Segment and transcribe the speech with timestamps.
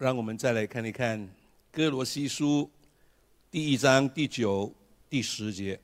[0.00, 1.20] 让我们再来看一看
[1.70, 2.62] 《哥罗西书》
[3.50, 4.72] 第一章第九、
[5.10, 5.78] 第十节。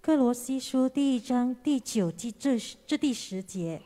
[0.00, 3.82] 哥罗西书第一章第九至这这第十节，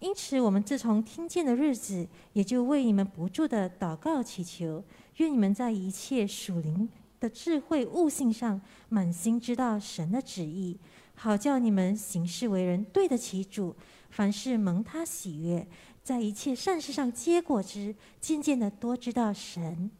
[0.00, 4.84] 因此我们自从听见的日子，也就为你们不住的祷告祈求，
[5.16, 6.86] 愿你们在一切属灵
[7.18, 8.60] 的智慧悟性上，
[8.90, 10.78] 满心知道神的旨意，
[11.14, 13.74] 好叫你们行事为人对得起主，
[14.10, 15.66] 凡事蒙他喜悦，
[16.02, 19.90] 在一切善事上结果之，渐渐的多知道神。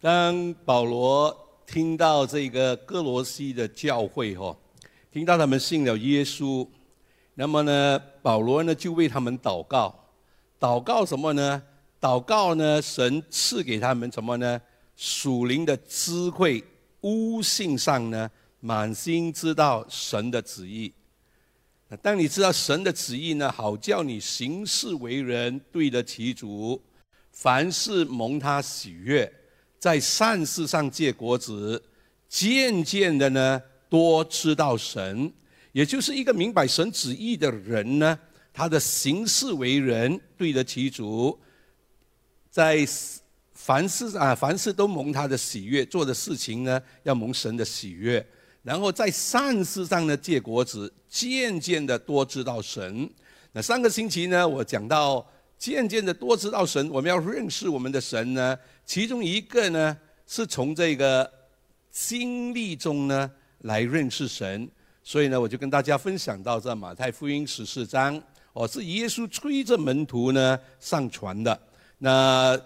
[0.00, 4.56] 当保罗听到这个哥罗西的教会哈。
[5.12, 6.66] 听到他们信了耶稣，
[7.34, 9.92] 那么呢，保罗呢就为他们祷告，
[10.60, 11.60] 祷告什么呢？
[12.00, 14.60] 祷告呢，神赐给他们什么呢？
[14.96, 16.64] 属灵的智慧，
[17.00, 18.30] 悟性上呢，
[18.60, 20.92] 满心知道神的旨意。
[21.88, 26.80] 那当你知道神的旨意呢，好叫你行事为人对得起主，
[27.32, 29.32] 凡事蒙他喜悦，
[29.78, 31.82] 在善事上结果子，
[32.28, 33.60] 渐渐的呢。
[33.88, 35.32] 多知道神，
[35.72, 38.16] 也就是一个明白神旨意的人呢，
[38.52, 41.36] 他的行事为人对得起主，
[42.52, 42.86] 在
[43.52, 48.24] 凡事啊凡事都蒙他的喜悦，做的事情呢要蒙神的喜悦，
[48.62, 53.10] 然后在善事上呢借果子，渐渐的多知道神。
[53.52, 55.26] 那上个星期呢，我讲到
[55.58, 61.30] 渐渐的多知道神，我们要认识我们的神呢，其中一个呢是从这个
[61.90, 63.30] 经历中呢。
[63.64, 64.66] 来认识神，
[65.02, 68.18] 所以呢，我就跟大家分享到这马太福音十四章，
[68.54, 71.60] 哦，是耶稣催着门徒呢上船的。
[71.98, 72.58] 那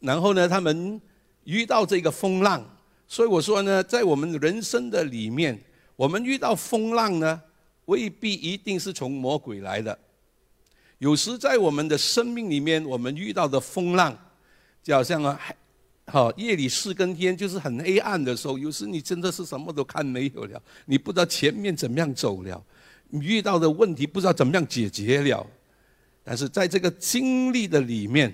[0.00, 1.00] 然后呢，他们
[1.44, 2.68] 遇到这个风浪，
[3.08, 5.58] 所以我说呢，在我们人生的里面，
[5.94, 7.40] 我们遇到风浪呢，
[7.86, 9.96] 未必一定是从魔鬼来的。
[10.98, 14.16] 有时在我们的生命里面，我们遇到的风浪，
[14.82, 15.40] 就好像啊。
[16.08, 22.64] 好，夜里四更天就是很黑暗的时候，有时你真的是什么都看没有了，你不知道前面怎么样走了，
[23.08, 25.44] 你遇到的问题不知道怎么样解决了。
[26.22, 28.32] 但是在这个经历的里面，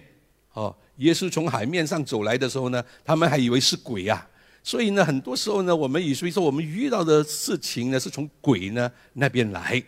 [0.52, 4.28] 哦，耶稣从海面上走来的时候呢，他们还以为是鬼啊。
[4.64, 9.82] 所以呢，很多时候呢，我们以所以说我们遇到的事情呢是从鬼呢那边来，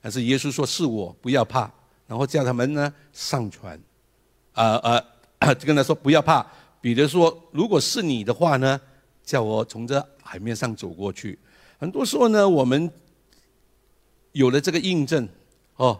[0.00, 1.70] 但是耶稣说是我，不要怕，
[2.06, 3.80] 然后叫他们呢上船，
[4.52, 4.76] 啊
[5.38, 6.46] 啊，就跟他说不要怕。
[6.82, 8.78] 彼得说，如果是你的话呢，
[9.24, 11.38] 叫我从这海面上走过去。
[11.78, 12.90] 很多时候呢，我们
[14.32, 15.26] 有了这个印证，
[15.76, 15.98] 哦，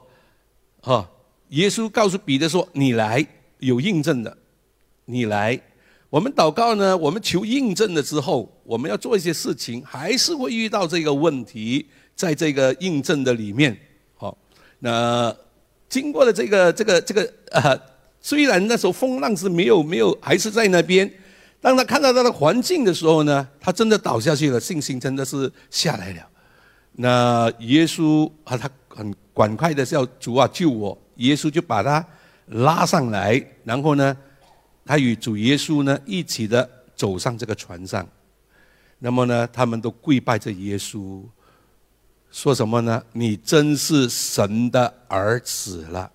[0.83, 1.09] 哦，
[1.49, 3.27] 耶稣告诉彼得说：“你来，
[3.59, 4.37] 有印证的，
[5.07, 5.59] 你来。”
[6.11, 13.75] 我们祷告呢，我们求印证了之后，我们要做一些事情，还是会遇到这个问题，在这个印证的里面。
[14.17, 14.37] 好，
[14.81, 15.35] 那
[15.89, 17.79] 经过了这个、这个、这个啊。
[18.23, 21.11] 虽然那时候风浪是没有没有，还是在那边。
[21.59, 26.29] 当他看到他的环境的时候呢，他真的倒下去了，信心真的是下来了。
[26.93, 32.05] 那耶稣啊，他很赶快的叫主啊救我，耶稣就把他
[32.49, 34.15] 拉上来，然后呢，
[34.91, 38.05] 他与主耶稣呢一起的走上这个船上。
[38.99, 41.23] 那么呢，他们都跪拜着耶稣，
[42.33, 43.01] 说什么呢？
[43.13, 46.11] 你真是神的儿子了。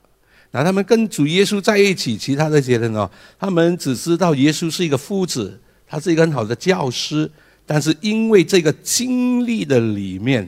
[0.52, 3.10] 那他们跟主耶稣在一起，其他那些人哦，
[3.40, 5.58] 他们只知道耶稣是一个夫子，
[5.88, 7.32] 他是一个很好的教师，
[7.66, 10.46] 但是因为这个经历的里面，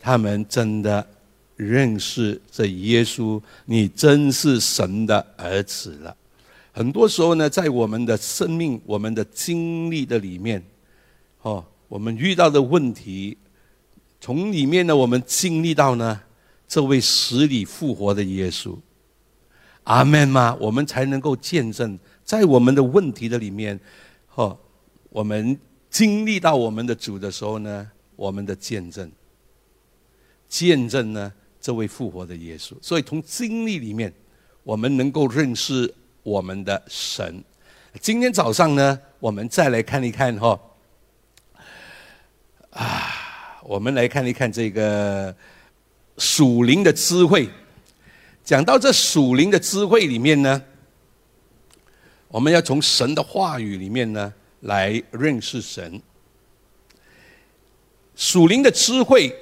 [0.00, 1.06] 他们真的
[1.54, 6.16] 认识这耶稣，你真是神的儿子了。
[6.80, 10.64] 很多时候呢，在我们的生命、我们的经历的里面，
[11.42, 13.36] 哦，我们遇到的问题，
[14.18, 16.18] 从里面呢，我们经历到呢，
[16.66, 18.74] 这位死里复活的耶稣。
[19.84, 20.56] 阿门吗？
[20.58, 23.78] 我们才能够见证，在我们的问题的里面，
[24.34, 24.58] 哦，
[25.10, 25.60] 我们
[25.90, 29.12] 经历到我们的主的时候呢，我们的见证，
[30.48, 32.72] 见证呢这位复活的耶稣。
[32.80, 34.10] 所以从经历里面，
[34.62, 37.42] 我们能够认识我们的神。
[38.00, 40.60] 今天早上呢，我们再来看一看哈，
[42.70, 45.34] 啊，我们来看一看这个
[46.18, 47.48] 属灵的智慧。
[48.44, 50.62] 讲到这属灵的智慧里面呢，
[52.28, 56.00] 我们要从神的话语里面呢来认识神。
[58.14, 59.34] 属灵的智慧，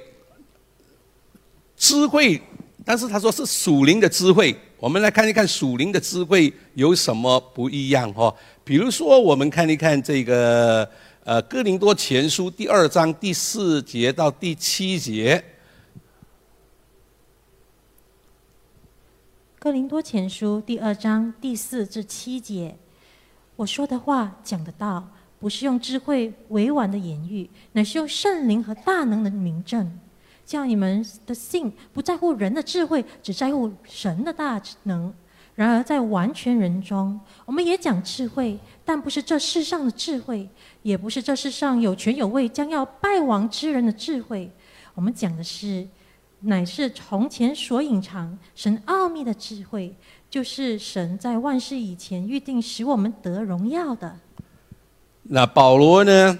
[1.75, 2.41] 智慧，
[2.85, 4.57] 但是他说是属灵的智慧。
[4.79, 8.33] 我们来看一看属灵的智慧有什么不一样哦。
[8.63, 10.89] 比如说，我们看一看这个
[11.25, 15.43] 呃《哥林多前书》第二章第四节到第七节，
[19.59, 22.77] 《哥林多前书》第二章第四至七节，
[23.57, 25.09] 我说的话讲的道，
[25.41, 29.99] 不是用智慧委婉的言语，乃是用圣灵和大能的明证。
[30.49, 35.13] 叫你们的信不在乎人的智慧，只在乎神的大能。
[35.53, 40.49] 然而在完全人中，我们也讲智慧，但不是这世上的智慧，
[40.81, 44.51] 也不是这世上有权有位将要败亡之人的智慧。
[44.95, 45.87] 我们讲的是，
[46.39, 49.95] 乃是从前所隐藏神奥秘的智慧，
[50.31, 54.17] 就是神在万事以前预定使我们得荣耀的。
[55.21, 56.39] 那保罗呢？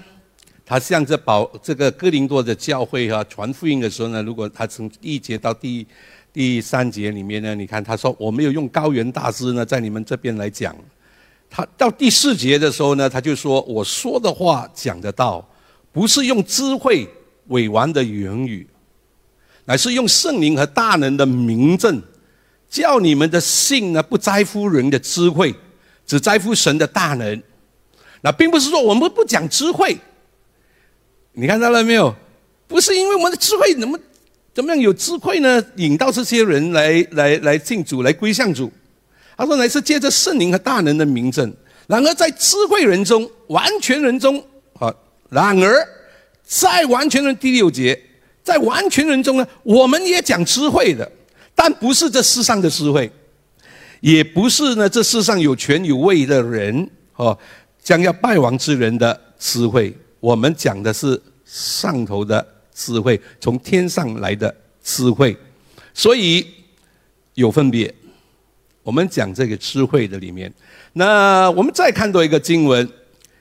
[0.70, 5.84] 他向着保这个哥林多的教会哈传福音的时候呢，如果他从第一节到第。
[6.32, 10.72] 第三节里面呢，你看他说我没有用高原大师呢，在你们这边来讲。
[11.50, 15.44] 他到第四节的时候呢，他就说我说的话讲得到，
[15.90, 17.04] 不是用智慧
[17.48, 18.64] 委婉的言语，
[19.64, 22.00] 乃是用圣灵和大能的明证，
[22.68, 25.52] 叫你们的信呢不在乎人的智慧，
[26.06, 27.42] 只在乎神的大能。
[28.20, 29.98] 那并不是说我们不讲智慧，
[31.32, 32.14] 你看到了没有？
[32.66, 33.98] 不是因为我们的智慧怎么？
[34.52, 35.64] 怎么样有智慧呢？
[35.76, 38.70] 引到这些人来来来敬主，来归向主。
[39.36, 41.50] 他说：“乃是借着圣灵和大能的名证。
[41.86, 44.38] 然而在智慧人中，完全人中，
[44.78, 44.94] 啊，
[45.30, 45.88] 然而
[46.44, 47.98] 在完全人第六节，
[48.42, 51.10] 在完全人中呢，我们也讲智慧的，
[51.54, 53.10] 但不是这世上的智慧，
[54.00, 57.36] 也不是呢这世上有权有位的人哦，
[57.82, 59.96] 将要败亡之人的智慧。
[60.20, 65.36] 我们讲的是上头的。”智慧从天上来的智慧，
[65.92, 66.46] 所以
[67.34, 67.94] 有分别。
[68.82, 70.50] 我们讲这个智慧的里面，
[70.94, 72.86] 那我们再看多一个经文，《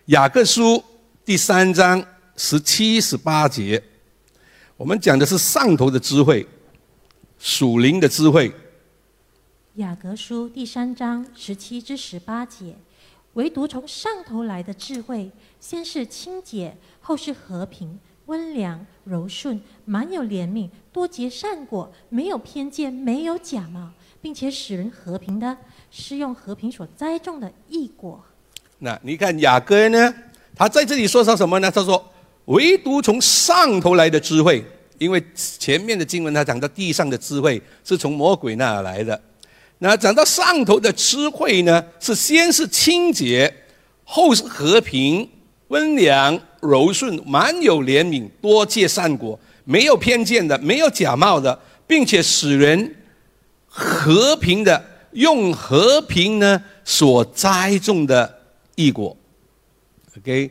[0.07, 0.75] 雅各书》
[1.23, 2.05] 第三章
[2.35, 3.81] 十七、十八节，
[4.75, 6.45] 我们讲的是上头的智慧，
[7.37, 8.49] 属灵的智慧。
[9.75, 12.75] 《雅各书》第三章十七至十八节，
[13.33, 17.99] 唯独从上头来的智慧，先是清洁，后是和平。
[18.25, 23.89] 温良柔顺，满有怜悯，多结善果，没有偏见，没有假冒，
[24.21, 25.57] 并且使人和平的，
[25.89, 28.23] 是用和平所栽种的异果。
[28.77, 30.13] 那你看雅各呢？
[30.55, 31.71] 他在这里说到什么呢？
[31.71, 32.07] 他说
[32.45, 34.63] ：“唯独从上头来的智慧，
[34.99, 39.19] 因为前面的经文他讲到地上的智慧是从魔鬼那儿来的。
[39.79, 43.53] 那讲到上头的智慧呢，是先是清洁，
[44.03, 45.27] 后是和平。”
[45.69, 52.95] 温良柔顺，满有怜悯，多结善果，没有偏见的，没有假冒的，并且使人
[53.67, 58.41] 和平的，用和平呢所栽种的
[58.73, 59.15] 异果。
[60.17, 60.49] OK，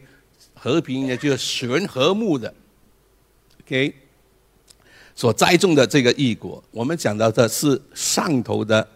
[0.55, 2.55] 和平呢就是使人和睦的。
[3.65, 3.93] OK，
[5.17, 8.89] 所栽种的这个异果，我们讲到的是上头的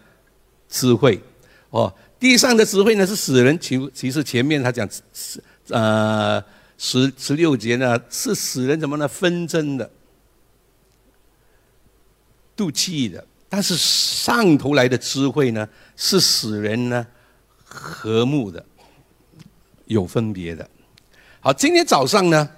[0.73, 1.21] 智慧
[1.69, 5.39] 哦，地上的智慧呢是使人其其实前面他讲是。
[5.69, 6.43] 呃，
[6.77, 9.89] 十十六节呢是使人怎么呢纷争的、
[12.57, 15.65] 妒忌的，但是上头来的智慧呢
[15.95, 17.07] 是使人呢
[17.63, 18.65] 和睦的，
[19.85, 20.69] 有分别的。
[21.39, 22.49] 好，今天早上呢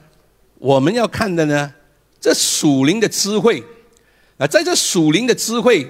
[0.58, 1.72] 我们要看的呢
[2.20, 3.64] 这属灵的智慧
[4.40, 5.88] 啊，在这属灵的智慧，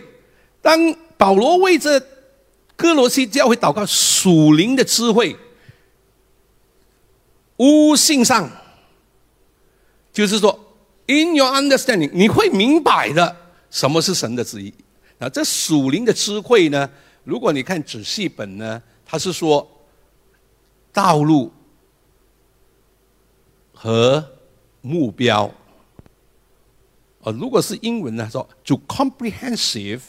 [0.61, 1.97] 当保罗为这
[2.75, 5.36] 哥罗西教会祷告属灵的智慧。
[7.58, 8.51] 悟性上，
[10.12, 10.60] 就是说
[11.08, 13.34] ，in your understanding，你会明白的
[13.70, 14.74] 什么是神的旨意。
[15.17, 16.89] 那这属灵的智慧呢？
[17.24, 19.65] 如果你看仔细本呢，它是说
[20.91, 21.51] 道路
[23.74, 24.24] 和
[24.82, 25.50] 目标。
[27.22, 30.01] 呃，如果是英文呢，说 to comprehensive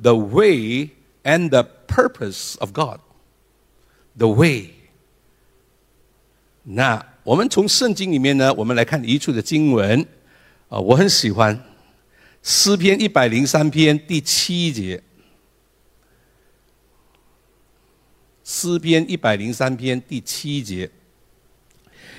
[0.00, 0.88] the way
[1.24, 4.70] and the purpose of God，the way。
[6.62, 10.06] 那我们从圣经里面呢，我们来看一处的经文，
[10.68, 11.58] 啊，我很喜欢
[12.42, 15.02] 诗篇一百零三篇第七节，
[18.44, 20.90] 诗篇一百零三篇第七节。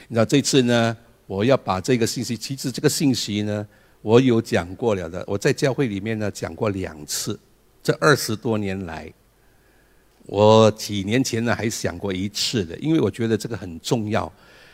[0.07, 3.67] 那这次呢，我要把这个信息，其实这个信息呢，
[4.01, 7.39] 我有讲过了的，我在教会里面呢讲过两次，
[7.83, 9.11] 这二十多年来。
[10.25, 14.31] 我几年前呢还想过一次的，因为我觉得这个很重要。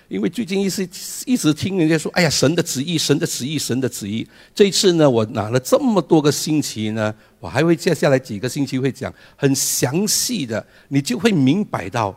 [0.07, 0.87] 因为最近一直
[1.25, 12.15] 一直听人家说：“哎呀，神的旨意，神的旨意，神的旨意。”这一次呢，我拿了这么多个星期呢，我还会接下来几个星期会讲很详细的，你就会明白到，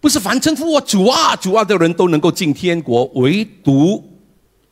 [0.00, 4.02] 不是凡称呼我主啊主啊的人都能够进天国，唯独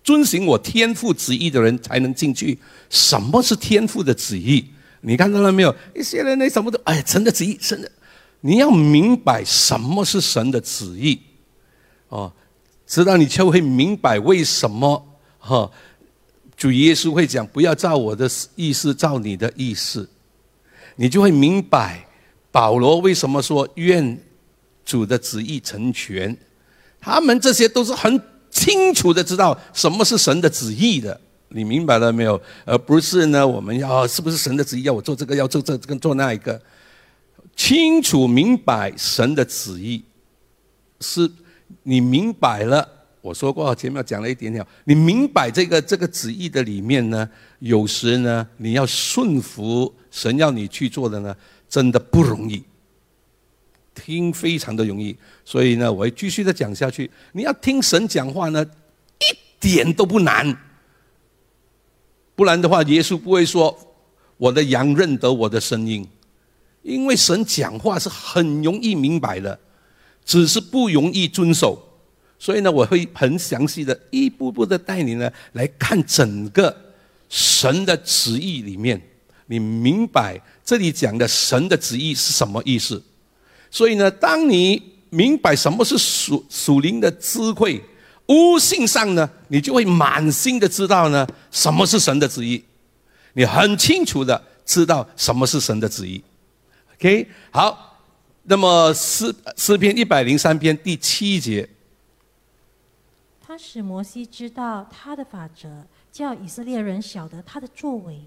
[0.02, 2.58] 遵行我天父旨意的人才能进去。
[2.88, 4.64] 什么是天父的旨意？
[5.04, 5.74] 你看到了没有？
[5.94, 7.90] 一些人那什么都哎，神的旨意，神的，
[8.40, 11.20] 你要明白什么是神的旨意，
[12.08, 12.32] 哦，
[12.86, 15.04] 直到你就会明白为什么
[15.38, 15.70] 哈，
[16.56, 20.08] 主耶稣会讲不要照我的意思，照你的意思，
[20.96, 22.06] 你就会明白
[22.52, 24.18] 保罗为什么说愿
[24.84, 26.36] 主的旨意成全，
[27.00, 31.20] 他们这些都是很清楚的知道什么是神的旨意的。
[31.54, 32.40] 你明白了没有？
[32.64, 33.46] 而不是呢？
[33.46, 36.60] 我们要是不是神的旨意要我做这个，要做这个，做那一个？
[37.54, 40.02] 清楚明白神的旨意，
[41.00, 41.30] 是
[41.82, 42.88] 你明白了。
[43.20, 47.28] 我说过前面讲了一点点，你明白这个这个旨意的里面呢，
[47.60, 51.36] 有时呢，你要顺服神要你去做的呢，
[51.68, 52.64] 真的不容易。
[53.94, 57.10] 听非常的容易，所以呢，我会继续的讲下去。
[57.32, 60.56] 你要听神讲话呢，一点都不难。
[62.34, 63.76] 不然的话，耶稣不会说
[64.38, 66.06] 我的羊认得我的声音，
[66.82, 69.58] 因为神讲话是很容易明白的，
[70.24, 71.78] 只是不容易遵守。
[72.38, 76.74] 所以呢，我会很详细的一步步的带你呢来看整个
[77.28, 79.00] 神的旨意里面，
[79.46, 83.00] 你明白这里讲的神的旨意是什么意思。
[83.70, 87.82] 所以呢，当你明白什么是属属灵的智慧。
[88.26, 92.64] 悟性上呢，你就会满心的知道呢，什么是神的旨意，
[93.34, 96.22] 你很清楚的知道什么是神的旨意。
[96.94, 97.98] OK，好，
[98.44, 101.68] 那么诗诗篇一百零三篇第七节，
[103.44, 108.22] 他使摩西知道他的法则，叫以色列人晓得他的作为。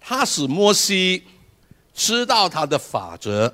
[0.00, 1.24] 他使摩西
[1.92, 3.52] 知道他的法则，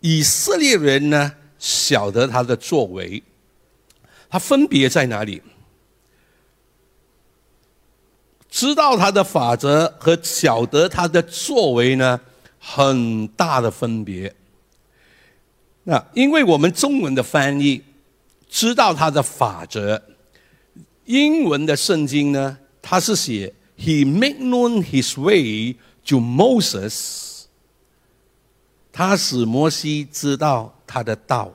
[0.00, 1.34] 以色列人呢？
[1.64, 3.22] 晓得他的作为，
[4.28, 5.40] 他分别在哪里？
[8.50, 12.20] 知道他的法则和晓得他的作为呢，
[12.58, 14.36] 很大的分别。
[15.84, 17.82] 那因为我们中文的翻译
[18.50, 20.02] 知道他的法则，
[21.06, 25.76] 英文的圣经呢，它是写 He made known His way
[26.08, 27.44] to Moses，
[28.92, 30.78] 他使摩西知道。
[30.94, 31.52] 他的道，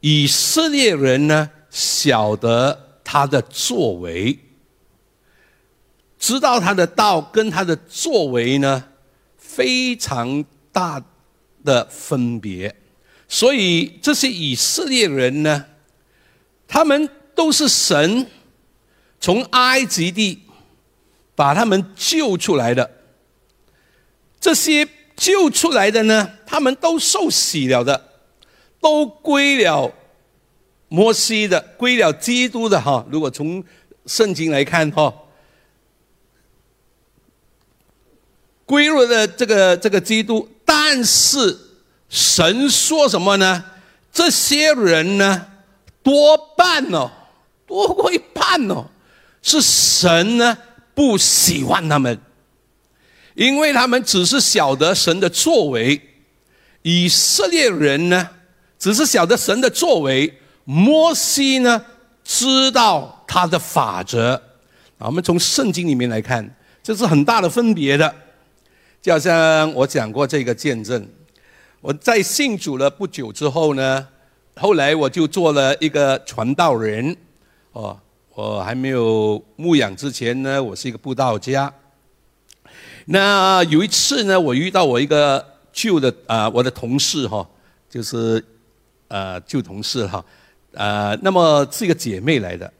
[0.00, 4.38] 以色列人呢晓得他的作为，
[6.18, 8.84] 知道他的道跟他的作为呢
[9.38, 11.02] 非常大
[11.64, 12.76] 的分别，
[13.26, 15.64] 所以这些以色列人呢，
[16.66, 18.26] 他们都是神
[19.18, 20.42] 从埃及地
[21.34, 22.90] 把他们救出来的，
[24.38, 24.86] 这些。
[25.18, 28.10] 救出来的呢，他们都受洗了的，
[28.80, 29.92] 都归了
[30.88, 33.04] 摩西的，归了基督的哈。
[33.10, 33.62] 如果从
[34.06, 35.12] 圣经来看哈，
[38.64, 41.58] 归入的这个这个基督，但是
[42.08, 43.64] 神说什么呢？
[44.12, 45.46] 这些人呢，
[46.02, 47.10] 多半哦，
[47.66, 48.86] 多过一半哦，
[49.42, 50.56] 是神呢
[50.94, 52.18] 不喜欢他们。
[53.38, 56.00] 因为他们只是晓得神的作为，
[56.82, 58.28] 以色列人呢，
[58.76, 60.28] 只是晓得神的作为；
[60.64, 61.84] 摩西呢，
[62.24, 64.34] 知道他的法则。
[64.98, 66.52] 啊，我们从圣经里面来看，
[66.82, 68.12] 这是很大的分别的。
[69.00, 71.08] 就好像我讲过这个见证，
[71.80, 74.04] 我在信主了不久之后呢，
[74.56, 77.16] 后来我就做了一个传道人。
[77.70, 77.96] 哦，
[78.34, 81.72] 我还没有牧养之前呢，我是一个布道家。
[83.10, 87.48] 那有一次呢，我遇到我一个旧的啊，我的同事哈，
[87.88, 88.44] 就是
[89.08, 90.22] 呃旧同事哈，
[90.72, 92.70] 呃，那么是一个姐妹来的。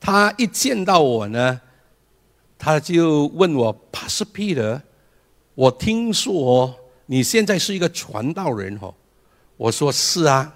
[0.00, 1.60] 她一见到我呢，
[2.58, 4.82] 她就问我帕斯皮的，
[5.54, 6.74] 我听说
[7.06, 8.92] 你现在是一个传道人哦。
[9.56, 10.52] 我说是啊，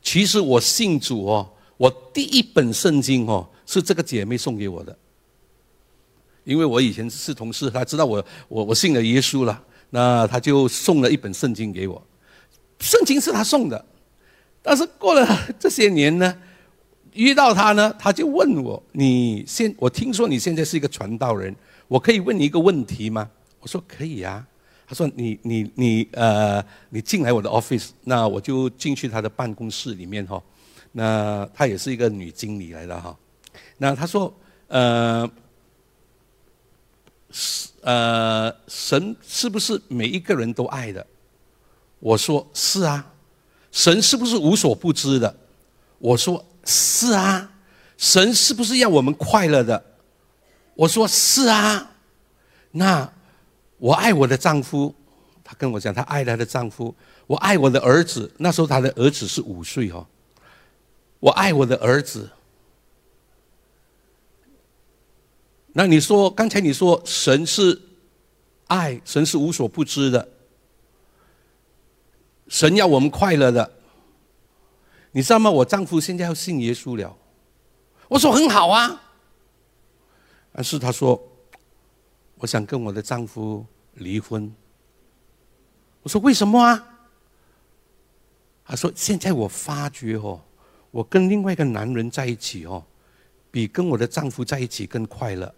[0.00, 4.96] 其实我信主哦，我第一本圣经哦是这个姐妹送给我的。
[6.50, 12.02] 因为我以前是同事，他知道我我我信了耶稣了，那他就送了一本圣经给我。
[12.80, 13.84] 圣经是他送的，
[14.60, 15.24] 但是过了
[15.60, 16.36] 这些年呢，
[17.12, 21.54] 遇到他呢，他就问我：“你现我听说你现在是一个传道人，
[21.86, 23.30] 我可以问你一个问题吗？”
[23.60, 24.44] 我说：“可以呀。”
[24.88, 30.42] 他说：“你你你呃，你进来我的 office，那我就进去他的办公室里面哈。
[30.90, 33.16] 那她也是一个女经理来的哈。
[33.78, 34.34] 那他说：
[34.66, 35.30] 呃。”
[37.30, 41.06] 是呃，神是不是每一个人都爱的？
[41.98, 43.06] 我说是啊。
[43.72, 45.34] 神是不是无所不知的？
[45.98, 47.52] 我说是啊。
[47.96, 49.84] 神是不是要我们快乐的？
[50.74, 51.92] 我说是啊，
[52.70, 53.12] 那
[53.76, 54.94] 我爱我的丈夫，
[55.44, 56.94] 她跟我讲她爱她的丈夫，
[57.26, 60.06] 我爱我的儿子，那时候她的儿子是五岁哦，
[61.18, 62.28] 我爱我的儿子。
[65.72, 67.80] 那你说刚才你说神是
[68.66, 70.28] 爱，神是无所不知的，
[72.48, 73.72] 神要我们快乐的，
[75.12, 75.50] 你知道吗？
[75.50, 77.16] 我丈夫现在要信耶稣了，
[78.08, 79.00] 我说很好啊。
[80.52, 81.20] 但是他说
[82.38, 84.52] ：“我想跟我的丈夫离婚。”
[86.02, 86.84] 我说：“为什么啊？”
[88.66, 90.40] 他说：“现在我发觉哦，
[90.90, 92.84] 我跟另外一个男人在一起哦，
[93.52, 95.54] 比跟我的丈夫在一起更快乐。”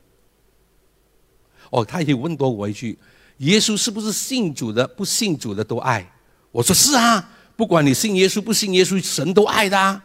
[1.73, 2.99] 哦，他也问过我一句
[3.38, 6.07] ：“耶稣是不是信主的、不信主的都爱？”
[6.52, 10.05] 我说：“是啊，不管你信耶稣不信耶稣，神都爱的。”啊。”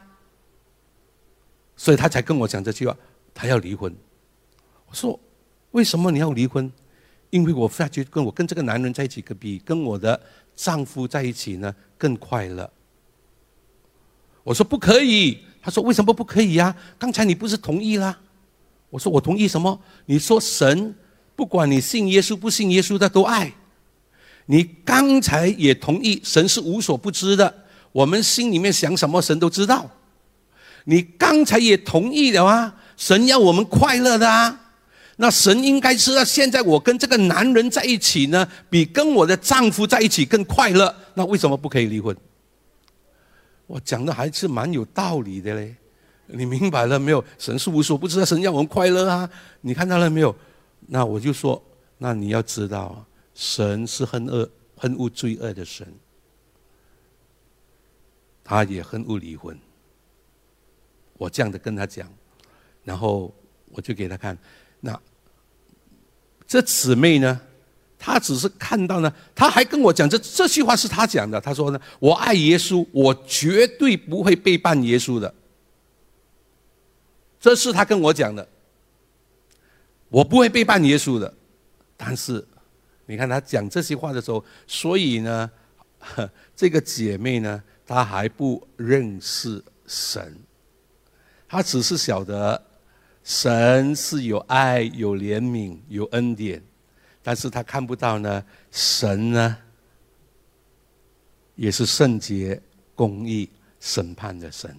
[1.76, 2.96] 所以他才跟我讲这句话，
[3.34, 3.94] 他要离婚。
[4.88, 5.20] 我说
[5.72, 6.72] ：“为什么你要离婚？
[7.32, 10.18] 因为我发觉跟我跟这个男人在一起，可比跟我的
[10.56, 12.72] 丈夫在一起呢更快乐。”
[14.46, 16.74] 我说：“不可以。”他说：“为什么不可以呀？
[16.98, 18.18] 刚才你不是同意啦？”
[18.90, 19.78] 我说：“我同意什么？
[20.06, 20.96] 你说神
[21.38, 23.53] 不管你信耶稣不信耶稣，他都爱。
[24.48, 27.53] 你刚才也同意神是无所不知的，
[27.91, 29.89] 我们心里面想什么，神都知道。
[30.86, 34.62] 你刚才也同意了啊，神要我们快乐的啊。”
[35.20, 40.96] 那神应该知道，现在我跟这个男人在一起呢，比跟我的丈夫在一起更快乐。
[41.13, 42.15] 那为什么不可以离婚？
[43.67, 45.75] 我讲的还是蛮有道理的嘞，
[46.27, 47.24] 你明白了没有？
[47.38, 49.29] 神是无所不知的，神要我们快乐啊！
[49.62, 50.34] 你看到了没有？
[50.86, 51.64] 那我就说，
[51.98, 55.92] 那你要知道啊，神是恨恶、恨恶罪恶的神，
[58.44, 59.58] 他也恨恶离婚。
[61.18, 62.08] 我这样的跟他讲，
[62.84, 63.34] 然后
[63.70, 64.38] 我就给他看。
[64.80, 65.02] 那
[66.48, 67.42] 这姊妹呢？
[68.00, 71.42] 她只是看到呢，她还跟我讲这这句话是她讲的。
[71.42, 75.34] 她说呢：“我爱耶稣，我绝对不会背叛耶稣的。”
[77.42, 78.48] 这是她跟我讲的。
[80.10, 81.34] 我不会背叛耶稣的。
[81.96, 82.46] 但是，
[83.06, 85.50] 你看她讲这些话的时候，所以呢，
[86.56, 90.38] 这个姐妹呢，她还不认识神，
[91.48, 92.63] 她只是晓得。
[93.24, 96.63] 神是有爱、有怜悯、有恩典，
[97.22, 98.41] 但是她看不到呢。
[98.72, 99.58] 神呢，
[101.56, 102.62] 也是圣洁、
[102.96, 103.50] 公义、
[103.82, 104.74] 审判的神。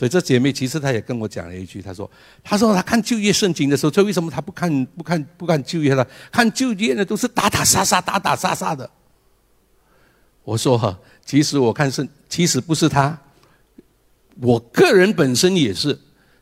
[0.00, 2.10] 所以这姐妹其实她也跟我讲了一句，她说
[2.42, 6.02] ：“她说她看就业圣经的时候，这为什么她不看、不看、不看就业了？
[6.32, 8.88] 看就业呢，都是打打杀杀、打打杀杀的。”
[10.42, 13.14] 我说：“哈，其实我看是，其实不是他，
[14.40, 15.98] 我个人本身也是。”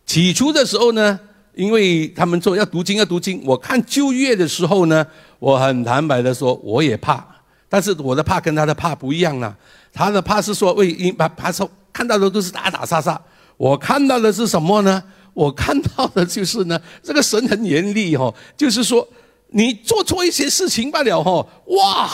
[0.06, 1.18] 起初的时候呢，
[1.56, 5.04] 因为他们说要读经要读经，我看就业的时候呢，
[5.40, 7.26] 我很坦白的说，我也怕，
[7.68, 9.58] 但是我的怕跟他的怕不一样啊。
[9.92, 13.20] 他的怕是说为因怕怕说看到的都是打打杀杀，
[13.58, 15.04] 我看到的是什么呢？
[15.34, 19.06] 我看到的就是呢，这个神很严厉哈，就是说
[19.50, 22.10] 你做错一些事情罢了哈，哇，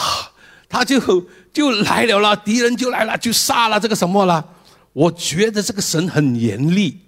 [0.69, 1.01] 他就
[1.53, 4.45] 就来了啦，敌人就来了，就杀了这个什么了。
[4.93, 6.99] 我觉得这个神很严厉。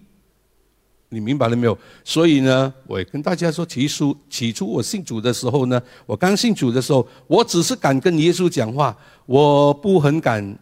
[1.11, 1.79] 你明白了没有？
[2.03, 8.97] 所以呢，我也跟大家说，起初起初我信主的时候呢，我刚信主的时候，我只是敢跟耶稣讲话，
[9.27, 10.59] 我不很敢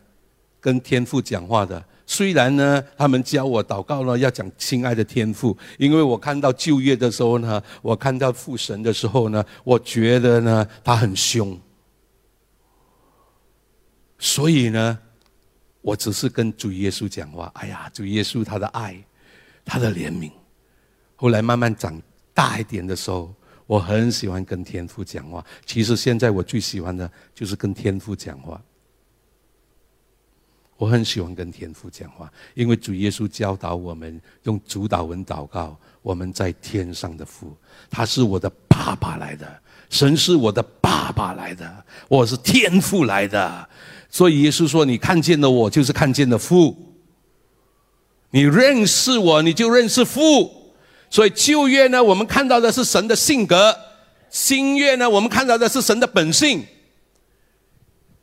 [0.61, 1.83] 跟天父讲话的。
[2.07, 11.59] 虽然呢，他们教我祷告呢，要讲亲爱的天父，因为我看到旧约的时候呢，我看到父神的时候呢，我觉得呢，他很凶。
[14.19, 14.99] 所以呢，
[15.81, 17.51] 我只是跟主耶稣讲话。
[17.55, 19.03] 哎呀，主耶稣他的爱。
[19.67, 20.31] 他的怜悯，
[21.17, 21.99] 后来慢慢长
[22.35, 23.35] 大一点的时候，
[23.67, 25.43] 我很喜欢跟天父讲话。
[25.65, 28.63] 其实现在我最喜欢的就是跟天父讲话。
[30.85, 35.75] 我很喜欢跟天父讲话，因为主耶稣教导我们用主导文祷告。
[36.03, 37.57] 我们在天上的父，
[37.91, 39.47] 他是我的爸爸来的，
[39.89, 43.67] 神是我的爸爸来的，我是天父来的。
[44.11, 46.77] 所以耶稣说：“你看见了我，就是看见了父。”
[48.33, 50.75] 你认识我，你就认识父。
[51.09, 53.57] 所以旧约呢，我们看到的是神的性格；
[54.29, 56.63] 新约呢，我们看到的是神的本性。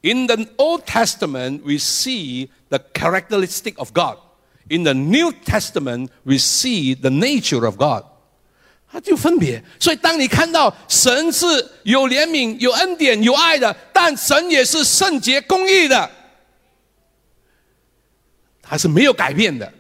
[0.03, 4.17] In the Old Testament, we see the characteristic of God.
[4.69, 8.05] In the New Testament, we see the nature of God.
[8.91, 9.63] 它就分别。
[9.79, 11.45] 所以，当你看到神是
[11.83, 16.09] 有怜悯、有恩典、有爱的，但神也是圣洁、公义的，
[18.61, 19.71] 它是没有改变的。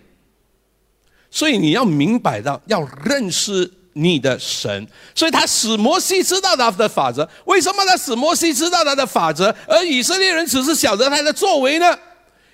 [1.29, 4.87] 所以你要明白到，要认识你的神。
[5.13, 7.27] 所以他使摩西知道他的法则。
[7.45, 11.97] 为什么他使摩西知道他的法则，而以色列人只是晓得他的作为呢？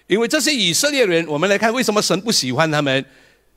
[0.08, 3.06] 因为这些以色列人，我们来看为什么神不喜欢他们。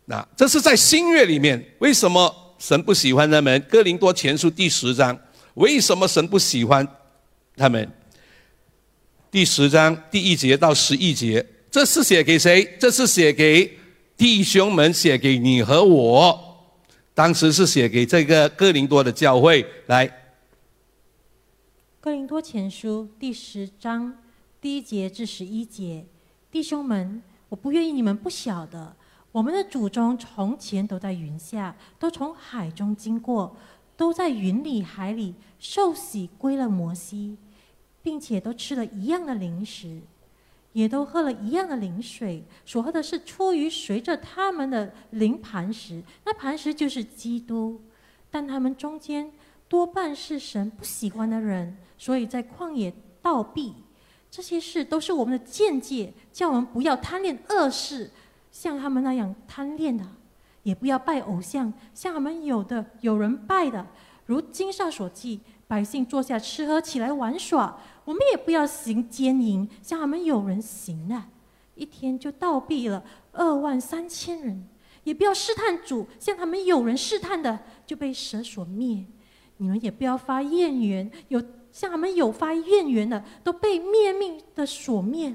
[0.07, 3.61] 那这是在新约里面，为什么神不喜欢他们？
[3.71, 5.17] 哥林多前书第十章，
[5.55, 6.87] 为什么神不喜欢
[7.57, 7.89] 他们？
[9.31, 12.77] 第十章第一节到十一节，这是写给谁？
[12.81, 13.79] 这是写给
[14.17, 16.50] 弟兄们，写给你和我。
[17.21, 19.63] 当时是写给这个哥林多的教会。
[19.89, 20.11] 来，
[22.01, 24.17] 哥林多前书第十章
[24.59, 26.07] 第一节至十一节，
[26.51, 28.97] 弟兄们，我不愿意你们不晓得。
[29.33, 33.55] 我们的祖宗从前都在云下，都从海中经过，
[33.99, 37.37] 都在云里海里受洗归了摩西，
[38.03, 40.01] 并且都吃了一样的零食，
[40.73, 42.45] 也都喝了一样的灵水。
[42.65, 47.81] 所喝的是出于随着他们的灵磐石，那磐石就是基督。
[48.31, 49.33] 但他们中间
[49.69, 53.75] 多半是神不喜欢的人，所以在旷野倒闭。
[54.31, 58.11] 这些事都是我们的见解，叫我们不要贪恋恶事。
[58.53, 60.05] 像他们那样贪恋的，
[60.63, 63.85] 也不要拜偶像，像他们有的有人拜的，
[64.27, 67.77] 如经上所记，百姓坐下吃喝，起来玩耍。
[68.05, 71.23] 我们也不要行奸淫，像他们有人行的，
[71.75, 74.67] 一天就倒闭了二万三千人。
[75.03, 79.03] 也不要试探主，像他们有人试探的，就被蛇所灭。
[79.57, 85.35] 你们也不要发怨言，有像他们有发怨言的，都被灭命的所灭。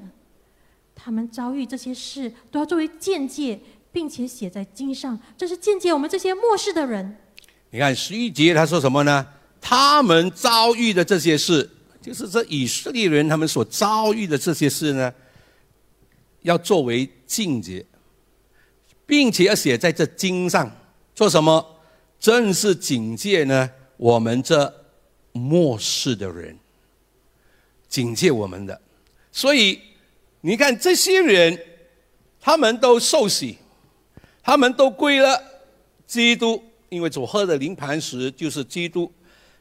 [0.94, 3.58] 他们遭遇这些事，都要作为见解，
[3.90, 5.18] 并且写在经上。
[5.36, 7.16] 这是见解我们这些末世的人。
[7.70, 9.26] 你看十一节他说什么呢？
[9.60, 11.68] 他们遭遇的这些事，
[12.06, 15.12] 就是这以色列人他们所遭遇的这些事呢，
[16.42, 17.84] 要作为境界，
[19.04, 20.70] 并且要写在这经上。
[21.16, 21.80] 做什么？
[22.20, 23.68] 正是警戒呢？
[23.96, 24.72] 我们这
[25.32, 26.56] 末世的人，
[27.88, 28.80] 警戒我们的。
[29.32, 29.80] 所以。
[30.42, 31.58] 你看这些人，
[32.40, 33.58] 他们都受洗，
[34.44, 35.42] 他们都归了
[36.06, 39.10] 基督，因为主喝的灵磐石就是基督。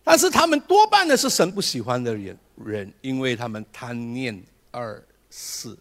[0.06, 5.78] 但是他们多半的是神不喜欢的人，人，因为他们贪念二四。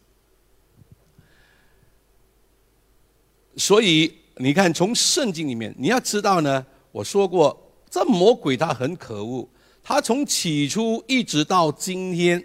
[3.56, 7.56] 所以你看，从圣经里面你要知道呢，我说过，
[7.90, 9.46] 这魔鬼他很可恶，
[9.82, 12.42] 他从起初一直到今天。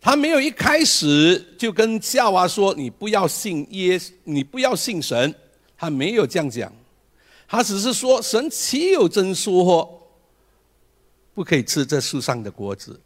[0.00, 5.32] 他没有一开始就跟夏娃说：“你不要信耶，你不要信神。”
[5.78, 6.72] 他没有这样讲，
[7.46, 10.01] 他只是说：“神岂有真说，
[11.34, 13.00] 不可以吃这树上的果子？”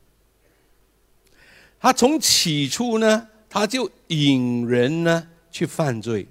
[1.80, 6.26] 他从起初呢，他就引人呢去犯罪，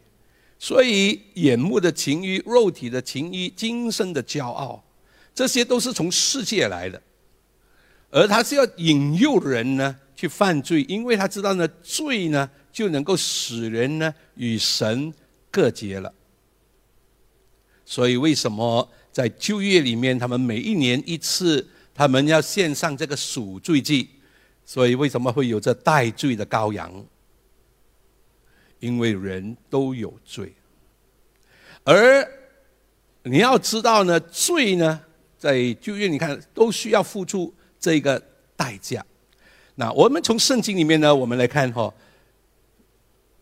[0.57, 4.83] 所以眼目的情欲、肉体的情欲、今生的骄傲，
[5.33, 7.01] 这些都是从世界来的，
[8.09, 9.95] 而他是要引诱人呢。
[10.17, 15.13] 去犯罪，因为他知道呢，罪呢就能够使人呢与神
[15.51, 16.09] 隔绝了。
[17.85, 24.09] 所以为什么在旧约里面，他们每一年一次，他们要献上这个赎罪祭？
[24.63, 27.05] 所以为什么会有这代罪的羔羊？
[28.79, 30.53] 因为人都有罪，
[31.83, 32.27] 而
[33.23, 34.99] 你要知道呢，罪呢
[35.37, 38.21] 在旧约，你看都需要付出这个
[38.55, 39.03] 代价。
[39.75, 41.91] 那我们从圣经里面呢，我们来看哈，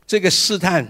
[0.06, 0.88] 这个试探。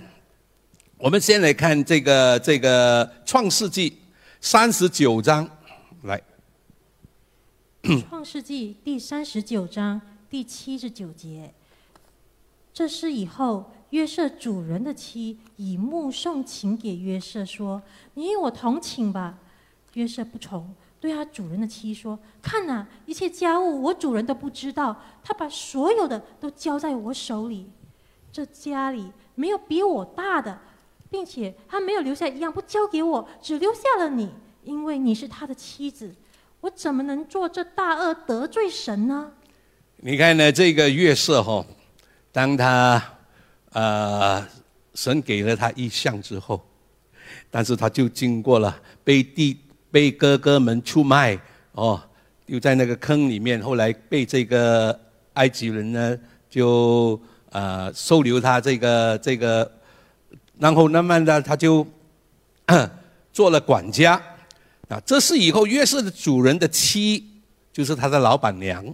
[0.98, 3.98] 我们先来看这个这个创世纪
[4.40, 5.50] 三十九章，
[8.10, 11.54] 创世纪第三十九章第七十九节，
[12.74, 17.84] 这是以后约瑟主人的妻以目送情给约瑟说
[18.16, 19.38] ：“你与我同寝吧。”
[19.96, 20.74] 约瑟不从。
[21.02, 27.70] 对他主人的妻说：“看呐，一切家务我主人都不知道，他把所有的都交在我手里。
[28.32, 30.62] 这家里没有比我大的，
[31.12, 34.32] 并且他没有留下一样不交给我，只留下了你，
[34.64, 36.16] 因为你是他的妻子。
[36.64, 39.30] 我怎么能做这大恶得罪神呢？”
[40.00, 41.66] 你看呢，这个月色哈，
[42.32, 43.04] 当他
[43.74, 44.46] 呃
[44.94, 46.66] 神给了他一项之后，
[47.52, 49.60] 但是他就经过了被地。
[49.94, 51.40] 被哥哥们出卖，
[51.74, 52.02] 哦，
[52.48, 53.62] 丢在那个坑里面。
[53.62, 55.00] 后来被这个
[55.34, 56.18] 埃及人呢，
[56.50, 57.22] 就
[57.52, 59.72] 呃收留他这个这个，
[60.58, 61.86] 然后慢慢的他就
[63.32, 64.20] 做了管家。
[64.90, 67.26] 啊，这是以后约瑟的主人的妻，
[67.72, 68.86] 就是他的老板娘，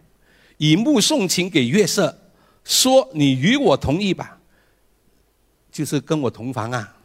[0.58, 2.16] 以目送情给约瑟，
[2.64, 4.40] 说：“你与我同意吧，
[5.72, 6.96] 就是跟我同房啊。”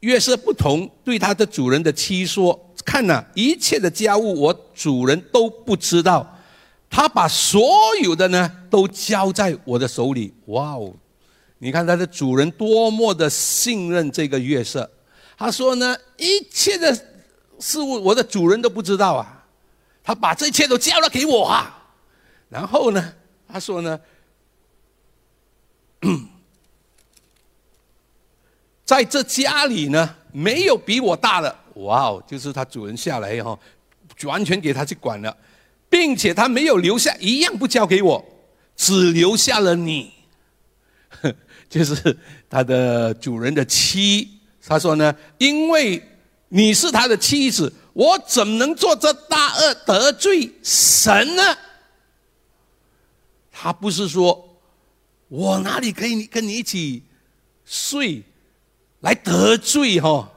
[0.00, 6.38] 约瑟不同，对他的主人的妻说：“看呐、一切的家务我主人都不知道，
[6.88, 7.62] 他把所
[8.02, 10.92] 有的呢都交在我的手里。”哇哦！
[11.58, 14.90] 你看他的主人多么的信任这个约瑟。
[15.36, 16.94] 他说呢，一切的
[17.60, 19.44] 事物我的主人都不知道啊，
[20.02, 21.76] 他把这一切都交了给我啊。
[22.48, 23.14] 然后呢，
[23.46, 24.00] 他说呢，
[28.84, 31.56] 在这家里呢，没有比我大的。
[31.74, 33.58] 哇哦，就是他主人下来以后，
[34.24, 35.36] 完全给他去管了，
[35.88, 38.24] 并且他没有留下一样不交给我，
[38.74, 40.12] 只留下了你。
[41.70, 42.18] 就是
[42.48, 46.02] 他的主人的妻，他说呢，因为
[46.50, 51.56] 你是他的妻子，我怎么能做这大恶得罪神呢？
[53.52, 54.58] 他不是说
[55.28, 57.02] 我哪里可以跟你一起
[57.64, 58.22] 睡，
[59.00, 60.28] 来得罪哈、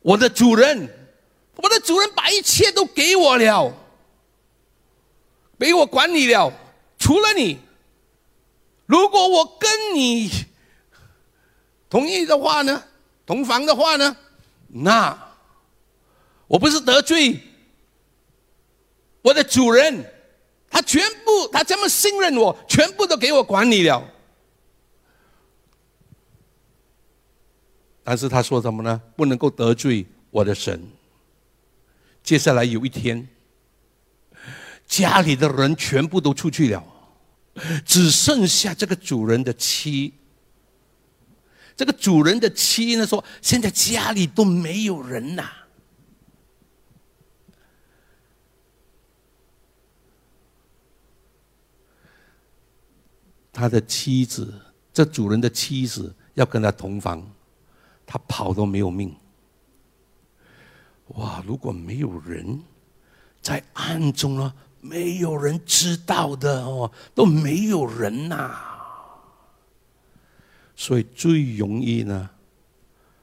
[0.00, 0.88] 我的主人，
[1.56, 3.72] 我的主人把一切都给我了，
[5.58, 6.52] 给我管理了，
[6.98, 7.58] 除了你。
[8.86, 10.30] 如果我跟你
[11.88, 12.84] 同意的话呢，
[13.24, 14.14] 同房的话呢，
[14.68, 15.23] 那
[16.54, 17.40] 我不是得罪
[19.22, 20.08] 我的主人，
[20.70, 24.08] 他全部他这么信任我，全部都给我管理了。
[28.04, 29.02] 但是他说什么呢？
[29.16, 30.80] 不能够得罪我的神。
[32.22, 33.26] 接下来有一天，
[34.86, 36.84] 家里的人全部都出去了。
[37.84, 40.14] 只剩下这个主人的妻。
[41.74, 45.50] 这个主人的妻呢说：“现在家里都没有人呐、
[53.54, 54.52] 他的妻子，
[54.92, 57.24] 这主人的妻子要跟他同房，
[58.04, 59.14] 他跑都没有命。
[61.08, 61.42] 哇！
[61.46, 62.60] 如果没有人
[63.40, 64.52] 在暗中呢？
[64.80, 68.54] 没有人知道的哦，都没有人呐、
[70.76, 72.28] 所以最容易呢，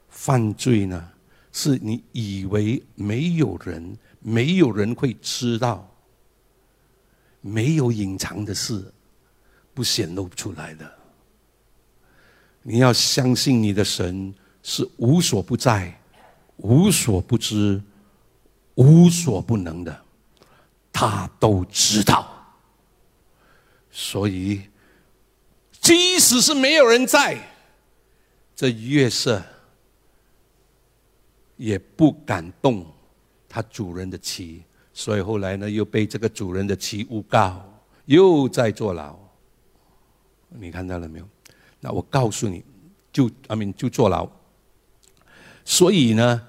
[0.08, 1.10] 犯罪呢，
[1.52, 5.88] 是你以为没有人，没有人会知道，
[7.40, 8.92] 没有隐藏的事，
[9.74, 10.98] 不显露出来的。
[12.62, 14.32] 你要相信你的神
[14.62, 16.00] 是无所不在、
[16.58, 17.82] 无所不知、
[18.76, 20.00] 无所不能的。
[20.92, 22.30] 他都知道，
[23.90, 24.62] 所以
[25.80, 27.36] 即使是没有人在，
[28.54, 29.42] 这月色
[31.56, 32.86] 也不敢动
[33.48, 37.64] 他主人的妻，所以后来呢，又被这个主人的妻诬告，
[38.04, 39.18] 又在坐牢。
[40.58, 41.28] 你看到了没有？
[41.80, 42.64] 那我告诉你，
[43.12, 44.28] 就阿明就坐牢。
[45.64, 46.42] 所以呢，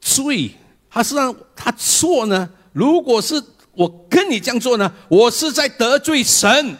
[0.00, 0.52] 罪
[0.88, 3.42] 他是让他错呢，如果是。
[3.76, 6.78] 我跟你这样做呢，我是在得罪神。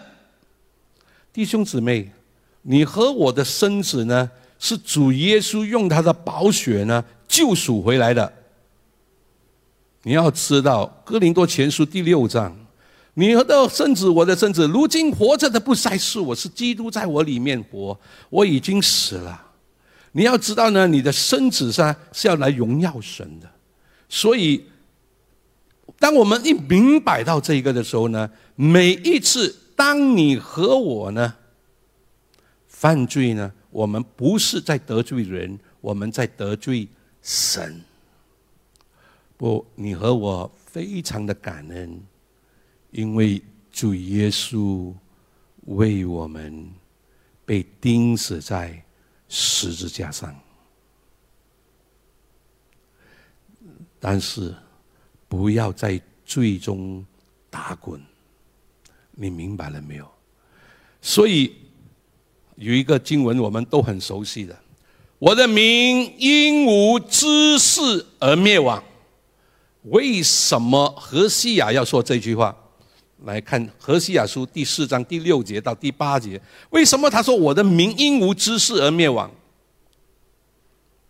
[1.32, 2.12] 弟兄姊妹，
[2.62, 4.30] 你和我的身子呢，
[4.60, 8.32] 是主耶稣用他的宝血呢救赎回来的。
[10.04, 12.56] 你要知道，《哥林多前书》第六章，
[13.14, 17.98] 你的身子，我的身子，如今活着的不再是我，是基督在我里面活，
[18.30, 19.52] 我已经死了。
[20.12, 23.50] 你要知道呢，你的身子上是要来荣耀神的，
[24.08, 24.66] 所以。
[25.96, 31.34] 当我们一明白到这一个的时候呢，每一次当你和我呢
[32.66, 36.88] 犯罪呢，我们不是在得罪人，我们在得罪
[37.22, 37.80] 神。
[39.36, 42.02] 不，你和我非常的感恩，
[42.94, 44.94] 因为主耶稣
[45.66, 46.66] 为我们
[47.44, 48.82] 被钉死在
[49.28, 50.34] 十字架上，
[54.00, 54.54] 但是。
[55.26, 57.04] 不要在罪中
[57.50, 58.00] 打滚，
[59.10, 60.08] 你明白了没有？
[61.02, 61.56] 所以
[62.54, 64.56] 有一个经文我们都很熟悉的
[65.18, 68.84] ：“我的民因无知识而灭亡。”
[69.90, 72.56] 为什么何西雅要说这句话？
[73.24, 79.30] 来看何西雅书第四章第六节到第八节，为什么他说我的民因无知识而灭亡？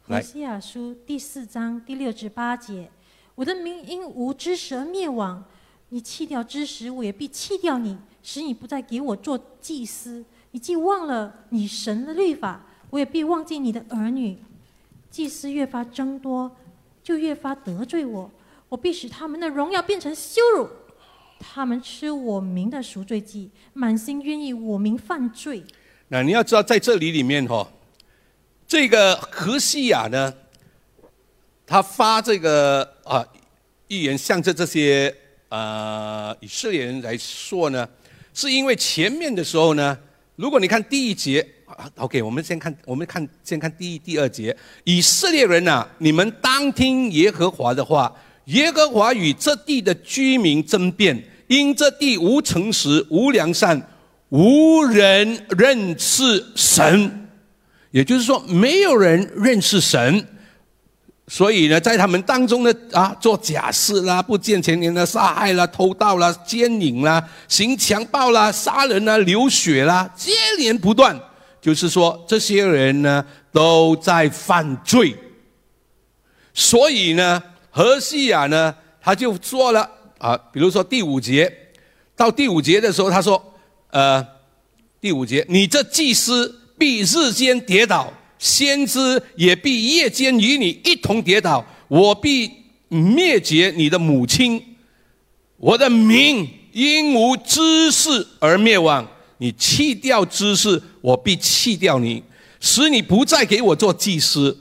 [0.07, 2.91] 何西雅书第四章第六至八节。
[3.35, 5.43] 我的民因无知识而灭亡，
[5.89, 10.25] 你弃掉知识，我也必弃掉你，使你不再给我做祭司。
[10.53, 14.39] 你既忘了你神的律法，我也必忘记你的儿女。
[15.11, 16.55] 祭司越发增多，
[17.03, 18.31] 就越发得罪我，
[18.69, 20.69] 我必使他们的荣耀变成羞辱。
[21.53, 25.63] 他们吃我民的赎罪祭，满心愿意我民犯罪。
[26.09, 27.69] 那你要知道，在这里里面哈、哦，
[28.67, 30.33] 这个何西亚呢，
[31.67, 33.25] 他发这个啊
[33.89, 35.15] 预言，向着这些
[35.49, 37.89] 呃以色列人来说呢，
[38.33, 39.97] 是因为前面的时候呢，
[40.37, 48.15] 如果你看第一节啊，OK，我们先看，我们看先看第一、第二节，以色列人呐，你们当听耶和华的话，
[48.47, 53.91] 耶和华与这地的居民争辩，因这地无诚实、无良善。
[54.31, 57.29] 无人认识神，
[57.93, 60.27] 也就是说，没有人认识神，
[61.29, 71.17] 所以呢，在他们当中呢，啊，做假事啦，不见前年的杀害啦、偷盗啦、奸淫啦、行强暴啦、杀人啦、流血啦，接连不断。
[71.61, 75.17] 就是说，这些人呢，都在犯罪。
[76.53, 81.53] 所以呢，何西亚呢，他就做了啊，比如说第五节，
[82.17, 83.51] 到第五节的时候，他说。
[83.91, 84.27] 呃，
[85.01, 91.65] 第五节，你这祭司必日间跌倒，先知也必夜间与你一同跌倒。
[91.87, 92.51] 我必
[92.89, 94.61] 灭绝你的母亲，
[95.59, 99.07] 我的名因无知识而灭亡。
[99.39, 102.25] 你弃掉知识，我必弃掉你，
[102.59, 104.59] 使你不再给我做祭司。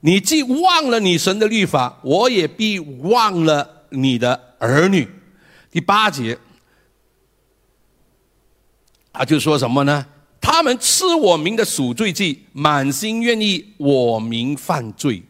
[0.00, 5.08] 你既忘了你神的律法，我也必忘了你的儿女。
[5.70, 6.38] 第八节。
[9.12, 10.06] 他就说什么呢？
[10.42, 15.22] 他们吃我名的赎罪祭，满心愿意我名犯罪，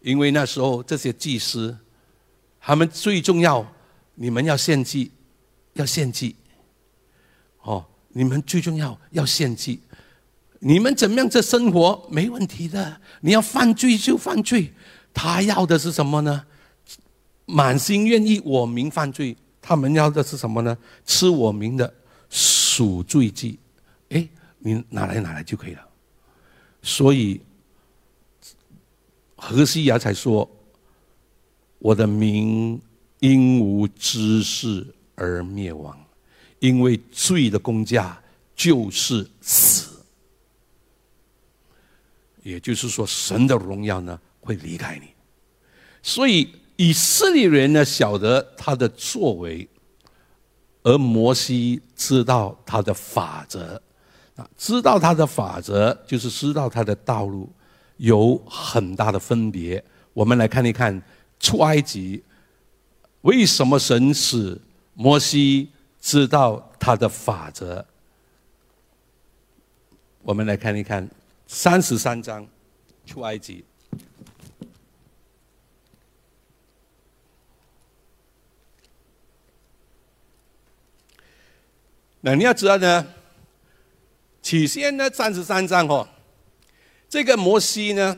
[0.00, 1.78] 因为那时候这些祭司，
[2.60, 3.64] 他们最重要，
[4.16, 5.12] 你们要献祭，
[5.74, 6.34] 要献祭，
[7.62, 9.78] 哦，你们最重要要献祭，
[10.58, 14.72] 你们怎么样这生活没问题的，你要犯罪就犯罪，
[15.14, 16.44] 他要的是什么呢？
[17.46, 20.76] 满心愿意我名犯罪，他们要的是什么呢？
[21.04, 21.92] 吃我名的。
[22.36, 23.56] 赎罪祭，
[24.08, 24.28] 哎，
[24.58, 25.88] 你拿来拿来就可以了。
[26.82, 27.40] 所以
[29.36, 30.50] 何西雅才说
[31.78, 32.80] ：“我的名
[33.20, 35.96] 因无知识而灭亡，
[36.58, 38.20] 因为罪的公价
[38.56, 40.02] 就是死。”
[42.42, 45.06] 也就是说，神的荣耀呢会离开你。
[46.02, 49.68] 所以以色列人呢晓得他的作为。
[50.86, 53.80] 而摩西知道他的法则，
[54.36, 57.50] 啊，知道他的法则就是知道他的道路，
[57.96, 59.82] 有很大的分别。
[60.12, 61.02] 我们来看一看
[61.40, 62.22] 出埃及，
[63.22, 64.60] 为什么神使
[64.92, 65.70] 摩西
[66.02, 67.86] 知道他的法则？
[70.20, 71.08] 我们来看一看
[71.46, 72.46] 三十三章
[73.06, 73.64] 出埃及。
[82.26, 83.06] 那你要知道呢，
[84.40, 86.08] 起先呢，三十三章哦，
[87.06, 88.16] 这个摩西呢，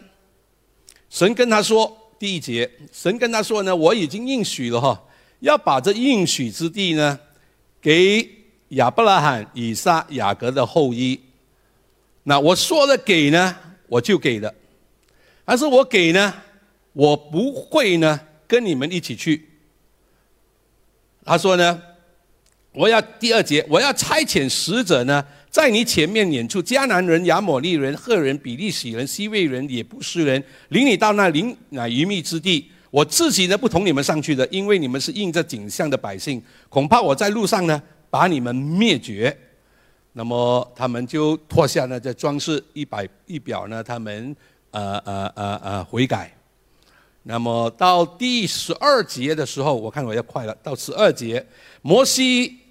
[1.11, 5.03] 神跟他说第一节，神跟他说呢，我已经应许了哈，
[5.41, 7.19] 要把这应许之地呢，
[7.81, 8.31] 给
[8.69, 11.21] 亚伯拉罕、以撒、雅各的后裔。
[12.23, 13.57] 那我说了给呢，
[13.89, 14.55] 我就给了，
[15.45, 16.33] 但是我给呢，
[16.93, 19.49] 我不会呢跟你们一起去。
[21.25, 21.83] 他说呢。
[22.77, 32.71] 我要第二节，我要差遣使者呢，在你前面撵出迦南人、亚摩利人、赫人、比利洗人、西魏人、也不是人，领你到那灵那鱼密之地。
[32.91, 39.35] 我自己呢不同你们上去的，因为你们是应着景象的百姓，恐怕我在路上呢把你们灭绝。
[40.13, 44.37] 那么他们就脱下呢这装饰一百一表呢，他们
[44.71, 46.31] 呃呃呃呃悔改。
[47.23, 51.43] 那么到第十二节的时候，我看我要快了，到十二节，
[51.81, 52.66] 摩西。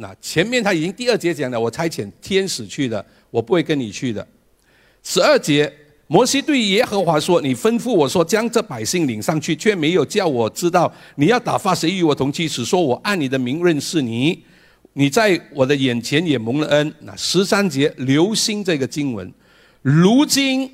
[0.00, 4.26] 那前面他已经第二节讲了，我差遣天使去的，我不会跟你去的。
[5.02, 5.70] 十二节，
[6.06, 14.42] 摩西对耶和华说：“你吩咐我说，将这百姓领上去，却没有叫我知道你要打发谁与我同去，只说我按你的名认识你，
[14.94, 19.30] 你在我的眼前也蒙了恩。”那十三节，留心这个经文。
[19.82, 20.72] 如今，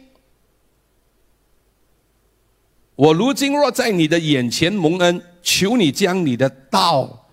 [2.95, 7.27] 我如今若在你的眼前蒙恩，求你将你的道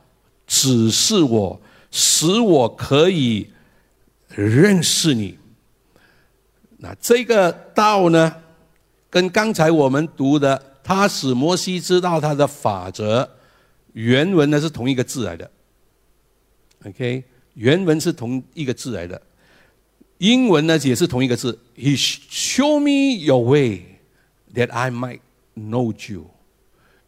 [0.48, 1.62] 指示我。
[1.96, 3.48] 使我可以
[4.28, 5.38] 认识你。
[6.78, 8.36] 那这个道呢，
[9.12, 13.30] 跟刚才我们读的“他使摩西知道他的法则”，
[13.94, 15.50] 原文呢是同一个字来的。
[16.84, 17.24] OK，
[17.54, 19.22] 原文是同一个字来的。
[20.18, 24.00] 英文呢也是同一个字，He show me your way
[24.56, 25.20] that I might
[25.56, 26.26] know you。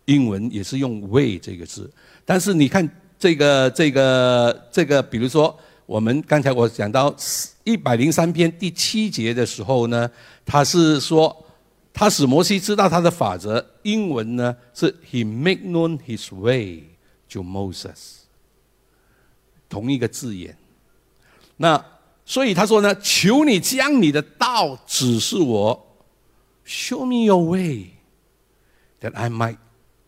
[0.06, 1.92] 英文也是用 “way” 这个字，
[2.24, 2.88] 但是你看。
[3.18, 7.16] 这个这个这个，比如说我们刚才我讲到
[7.64, 10.10] 一百零三篇第七节的时候呢，
[10.46, 11.46] 他是说
[11.94, 13.66] 他使摩西知道他的法则。
[13.84, 16.84] 英文呢是 He make known His way
[17.30, 18.24] to Moses，
[19.70, 20.58] 同一个字眼。
[21.58, 21.84] 那
[22.26, 25.98] 所以他说呢，求你将你的道指示我
[26.66, 27.92] ，Show me your way
[29.00, 29.58] that I might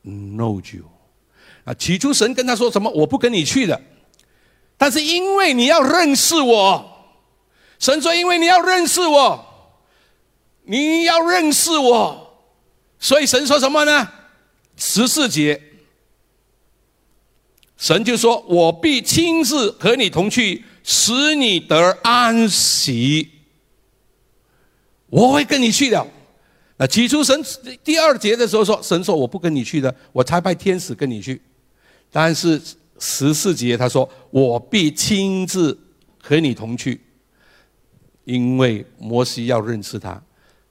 [0.03, 0.85] know you。
[1.67, 2.89] 啊，起初神跟他说什么？
[2.91, 3.79] 我不跟你去的。
[4.77, 6.85] 但是因为你要认识我，
[7.77, 9.45] 神说：“因为你要认识我，
[10.63, 12.39] 你要认识我，
[12.97, 14.09] 所以神说什么呢？
[14.77, 15.61] 十四节，
[17.75, 23.29] 神就说：我必亲自和你同去，使你得安息。
[25.09, 26.07] 我会跟你去的。
[26.77, 27.43] 那起初神
[27.83, 31.41] 第二节的时候说，神说我不跟你去的，我差派天使跟你去，
[32.11, 32.61] 但是。”
[32.99, 35.77] 十四节他说：“我必亲自
[36.19, 36.99] 和你同去，
[38.23, 40.19] 因为摩西要认识他，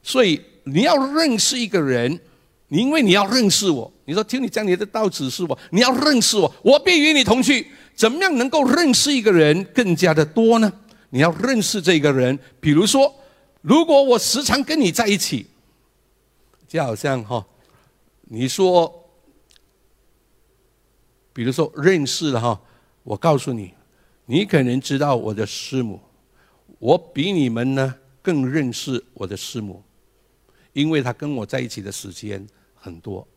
[0.03, 2.19] 所以你要认识一个人，
[2.67, 3.89] 因为你要认识我。
[4.07, 7.65] 你说听你讲你的道指示我，你要认识我，我必与你同去。
[7.95, 10.73] 怎么样能够认识一个人更加的多呢？
[11.11, 13.15] 你要认识这个人，比如说，
[13.61, 15.47] 如果我时常跟你在一起，
[16.67, 17.47] 就好像哈，
[18.23, 18.93] 你说。”
[21.37, 22.59] 比如说认识了哈，
[23.03, 23.75] 我告诉你，
[24.25, 26.01] 你可能知道我的师母，
[26.79, 29.83] 我比你们呢更认识我的师母，
[30.73, 33.29] 因为她跟我在一起的时间很多。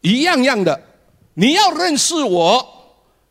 [0.00, 0.80] 一样样的，
[1.34, 2.64] 你要认识我，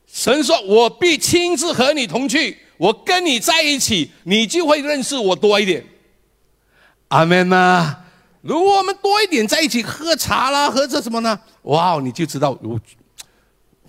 [0.05, 5.85] 神说我必亲自和你同去，我跟你在一起，你就会认识我多一点。
[7.07, 8.03] 阿门呐。
[8.41, 11.39] 如果我们多一点在一起喝茶啦，喝这什么呢？
[11.63, 12.57] 哇哦，你就知道，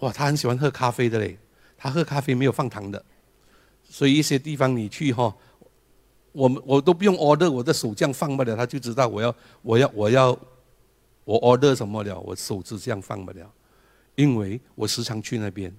[0.01, 1.39] 哇，他很喜欢喝咖啡的嘞。
[1.83, 3.03] 他喝咖啡没有放糖的，
[3.89, 5.35] 所以一些地方你去哈，
[6.33, 10.39] 我们我都不用 order，我的手这样放不了，他就知道我要我要我要
[11.25, 13.51] 我 order 什么了，我手指这样放不了，
[14.15, 15.75] 因为我时常去那边，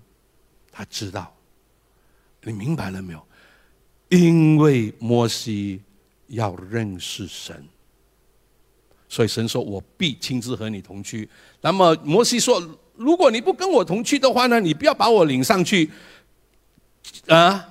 [0.72, 1.32] 他知道。
[2.44, 3.24] 你明白了没有？
[4.10, 5.84] 因为摩西
[6.28, 7.64] 要认识神。
[9.14, 11.28] 所以神说：“我必亲自和你同去。”
[11.60, 12.64] 那么摩西说
[12.96, 14.58] ：“如果你不跟我同去的话呢？
[14.58, 15.90] 你不要把我领上去。
[17.28, 17.68] 啊，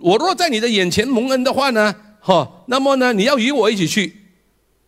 [0.00, 1.92] 我若在你的眼前蒙恩的话呢？
[2.20, 4.16] 哈，那么呢，你要与我一起去。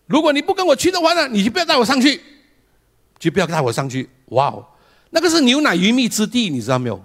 [0.07, 2.21] 如果你不跟我去的话呢，你就不要带我上去，
[3.19, 4.09] 就不要带我上去。
[4.27, 4.65] 哇哦，
[5.11, 7.05] 那个是牛奶鱼蜜之地，你知道没有？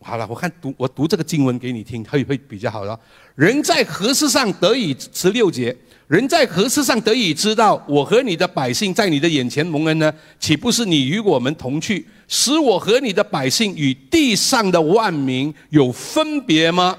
[0.00, 2.98] 好了，我看读我读这个经文给你听，会会比较好了。
[3.34, 5.76] 人在何事上得以十六节？”
[6.08, 10.10] 人在何事上得以知道我和你的百姓在你的眼前蒙恩呢？
[10.40, 16.96] 岂不是你与我们同去，使我和你的百姓与地上的万民有分别吗？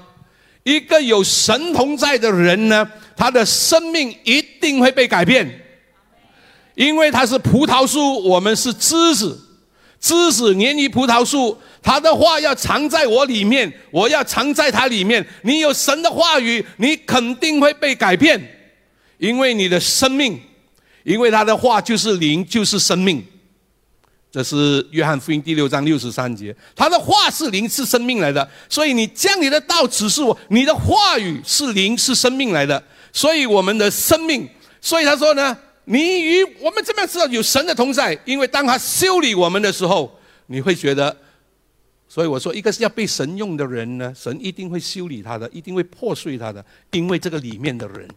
[0.62, 5.60] 一个有神同在的人呢，他的生命一定会被改变，
[6.76, 9.36] 因为他是葡萄树，我们是枝子，
[10.00, 15.24] 知子粘于葡萄树，他的话要藏在我里面，我要藏在他里面。
[15.42, 18.40] 你有神的话语，你肯定会被改变。
[19.18, 20.40] 因为你的生命，
[21.04, 23.22] 因为他的话就是灵，就是生命。
[24.32, 28.48] 这是约翰福音第六章六十三节，他的话是灵，是生命来的。
[28.68, 32.82] 所以你将你的道指示我，你的话语是灵，是生命来的。
[33.12, 34.48] 所以我们的生命，
[34.80, 35.54] 所以他说呢，
[35.90, 38.16] 你与我们怎么样知道有神的同在？
[38.24, 40.16] 因为当他修理我们的时候，
[40.46, 41.14] 你会觉得。
[42.08, 48.08] 所以我说，一个是要被神用的人呢，神一定会修理他的，一定会破碎他的，因为这个里面的人。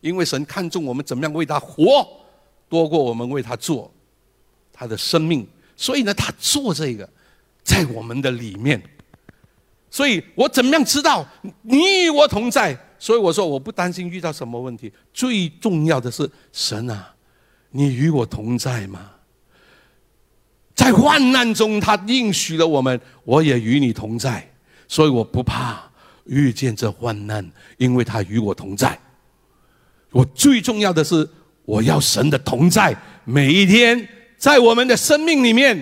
[0.00, 2.04] 因为神看重我们怎么样为他活，
[2.68, 3.92] 多过我们为他做
[4.72, 5.46] 他的生命，
[5.76, 7.08] 所以呢，他做这个
[7.62, 8.82] 在我们的里面。
[9.90, 11.24] 所以我怎么样知道
[11.62, 12.76] 你与我同在？
[12.98, 17.11] 所以我说我不担心遇到什么问题，最重要的是神啊，
[17.72, 19.10] 你与我同在吗？
[20.74, 24.50] 在患难中，他应许了我们，我也与你同在，
[24.88, 25.82] 所以我不怕
[26.24, 27.46] 遇见这患难，
[27.76, 28.98] 因为他与我同在。
[30.10, 31.28] 我最重要的是，
[31.64, 34.08] 我要神的同在，每一天
[34.38, 35.76] 在我们的生命里面，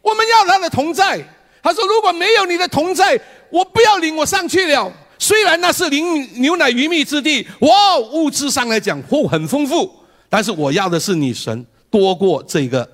[0.00, 1.22] 我们要他的同在。
[1.62, 3.18] 他说：“如果没有你的同在，
[3.50, 4.92] 我不要领我上去了。
[5.18, 10.01] 虽然那是领牛奶鱼蜜之地，哇，物质上来讲会很丰富，
[10.32, 12.88] 但是我要的是你神多过这个。”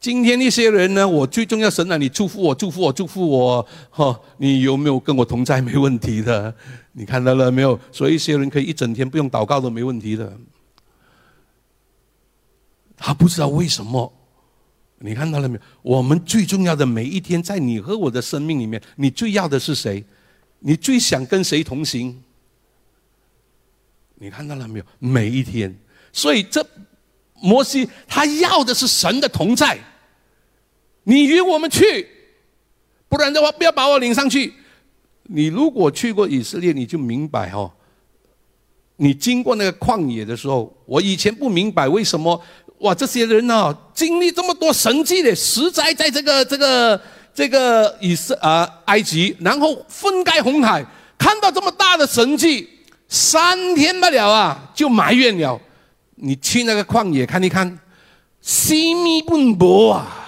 [0.00, 5.62] 今天一些人呢，我最重要，神啊，你祝福我，祝福我，祝福我，哈，你有没有跟我同在？
[5.62, 6.52] 没问题的，
[6.94, 7.78] 你看到了没有？
[7.92, 10.36] 所以一些人可以一整天不用祷告都没问题的。
[12.96, 14.12] 他不知道为什么，
[14.98, 15.60] 你看到了没有？
[15.82, 20.04] 我们最重要的每一天，在你和我的生命里面，你最要的是谁？
[20.58, 22.20] 你最想跟谁同行？
[24.16, 24.84] 你看到了没有？
[24.98, 25.74] 每一天，
[26.14, 26.64] 所以这
[27.42, 29.78] 摩西他要的是神的同在。
[31.02, 32.08] 你与我们去，
[33.10, 34.54] 不然的话，不要把我领上去。
[35.24, 37.70] 你如果去过以色列，你就明白哦。
[38.96, 42.40] 你经过那个旷野的时候，我以前不明白为什么
[42.78, 47.00] 哇，这些人呢经历这么多神迹的，实在在这个这个
[47.34, 50.84] 这个以色啊埃及，然后分开红海，
[51.18, 52.68] 看到这么大的神迹，
[53.08, 55.60] 三天不了啊，就埋怨了。
[56.24, 57.78] 你去那个旷野看一看，
[58.40, 60.20] 西密奔波啊。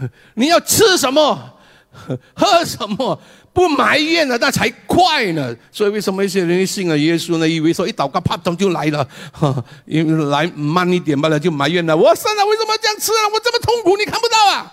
[0.34, 1.58] 你要吃什么，
[2.34, 3.20] 喝什么，
[3.52, 5.54] 不埋怨了，那才快呢。
[5.72, 7.48] 所以为什么一些人信了耶稣呢？
[7.48, 9.08] 以为说一祷告，啪，咚就来了，
[9.86, 11.96] 因为来慢一点罢了，就埋怨了。
[11.96, 13.28] 我神啊，为什么这样吃啊？
[13.32, 14.72] 我这么痛苦，你看不到啊？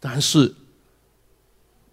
[0.00, 0.54] 但是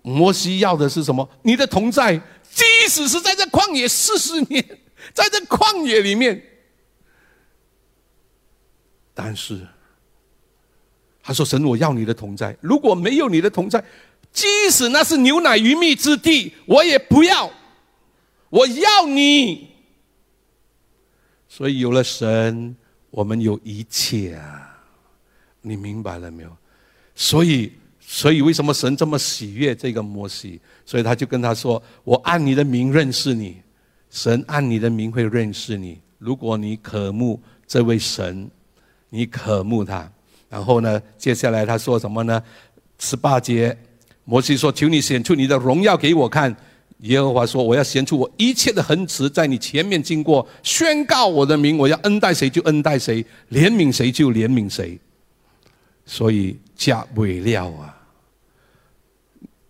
[0.01, 1.29] 摩西要的是什么？
[1.43, 2.15] 你的同在，
[2.53, 4.65] 即使是在这旷野四十年，
[5.13, 6.41] 在这旷野里面，
[9.13, 9.65] 但是。
[11.21, 12.55] 他说：“神，我要你的同在。
[12.61, 13.83] 如果没有你的同在，
[14.31, 17.51] 即使那是牛奶鱼蜜之地，我也不要。
[18.49, 19.67] 我要你。
[21.49, 22.73] 所以有了神，
[23.09, 24.79] 我们有一切啊！
[25.59, 26.57] 你明白了没有？
[27.13, 30.61] 所以，所以为什么神这么喜悦这个摩西？
[30.85, 33.61] 所以他就跟他说：‘我按你的名认识你。
[34.09, 35.99] 神按你的名会认识你。
[36.17, 38.49] 如果你渴慕这位神，
[39.09, 40.09] 你渴慕他。’”
[40.49, 41.01] 然后呢？
[41.17, 42.41] 接下来他说什么呢？
[42.99, 43.77] 十八节，
[44.23, 46.55] 摩西说：“求你显出你的荣耀给我看。”
[47.01, 51.77] 耶和华说：“我要显出我一切的恩慈在你前面经过，宣告我的名。
[51.77, 54.97] 我要恩待谁就恩待谁，怜悯谁就怜悯谁。
[56.05, 57.96] 所以加伟料啊！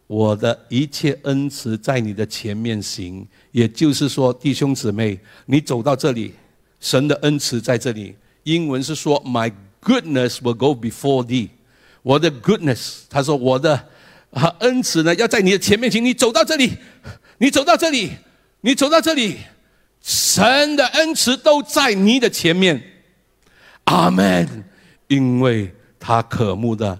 [0.07, 6.33] 我的一切恩慈在你的前面行，也就是说，弟兄姊妹，你走到这里，
[6.79, 8.15] 神的恩慈在这里。
[8.43, 9.53] 英文是说：My。
[9.79, 11.47] Goodness will go before thee，
[12.01, 13.87] 我的 goodness，他说我的
[14.31, 16.73] 啊恩慈呢要在你的前面，行你走到这里，
[17.37, 18.11] 你走到这里，
[18.61, 19.37] 你走到这里，
[20.01, 22.81] 神的恩慈都在你的前面，
[23.85, 24.65] 阿门。
[25.07, 26.99] 因为他渴慕的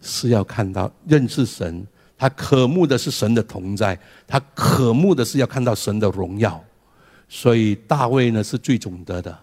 [0.00, 1.84] 是要看到认识神，
[2.18, 6.62] 他渴慕的是神的同在，他渴慕的是要看到神的荣耀，
[7.28, 9.38] 所以大卫呢是最懂得的，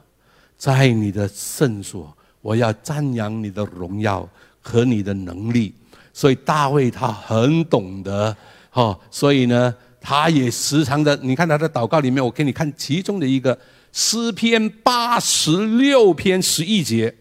[0.58, 2.16] 在你的圣所。
[2.42, 4.30] 我要赞扬你的荣耀
[4.62, 5.74] 和你的能力，
[6.14, 8.38] 所以大卫他很懂得，
[8.70, 13.58] 哈，所以呢，他也时常的，你看他的祷告里面，我给你看其中的一个
[13.92, 17.12] 诗篇八十六篇十一节，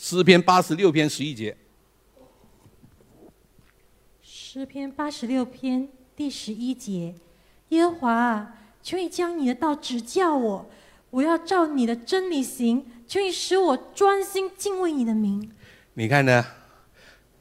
[0.00, 1.56] 诗篇八十六篇十一节，
[4.22, 7.16] 诗篇八十六篇第十一节，
[7.70, 10.70] 耶和华啊，求你将你的道指教我。
[11.10, 15.50] 我要照你的真理行，求你使我专心敬畏你的名。
[15.94, 16.46] 你看呢？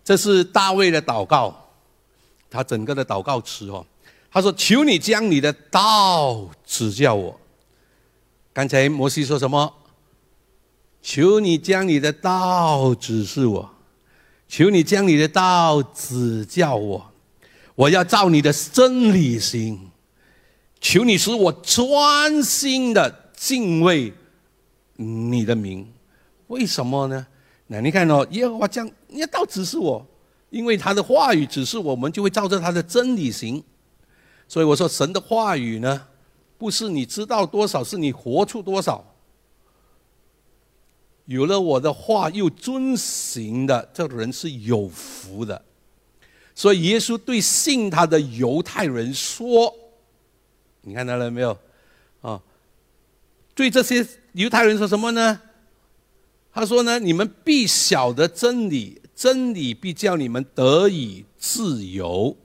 [0.03, 1.69] 这是大卫的祷告，
[2.49, 3.85] 他整个的祷告词哦。
[4.31, 7.39] 他说：“求你将你的道指教我。”
[8.51, 9.71] 刚才摩西说什么？
[11.07, 13.69] 求你将你的道指示我，
[14.45, 17.13] 求你将你的道指教我。
[17.75, 19.89] 我要照你的真理行，
[20.81, 23.31] 求你使我专心的。
[23.37, 24.11] 敬畏
[24.95, 25.87] 你的名，
[26.47, 27.25] 为什么呢？
[27.67, 30.05] 那你看哦，耶和华将你要道指示我，
[30.49, 33.63] 因为他的话语指示我们，就会照着他的真理行。
[34.45, 36.07] 所以我说，神的话语呢，
[36.57, 39.05] 不是你知道多少，是你活出多少。
[41.27, 45.61] 有了我的话又遵行的，这人是有福的。
[46.55, 49.73] 所以耶稣对信他的犹太人说
[50.81, 51.57] ：“你看到了没有？
[52.21, 52.41] 啊？”
[53.53, 55.39] 对这些犹太人说什么呢？
[56.51, 62.35] 他说呢：“你们必晓得真理，真理必叫你们得以自由。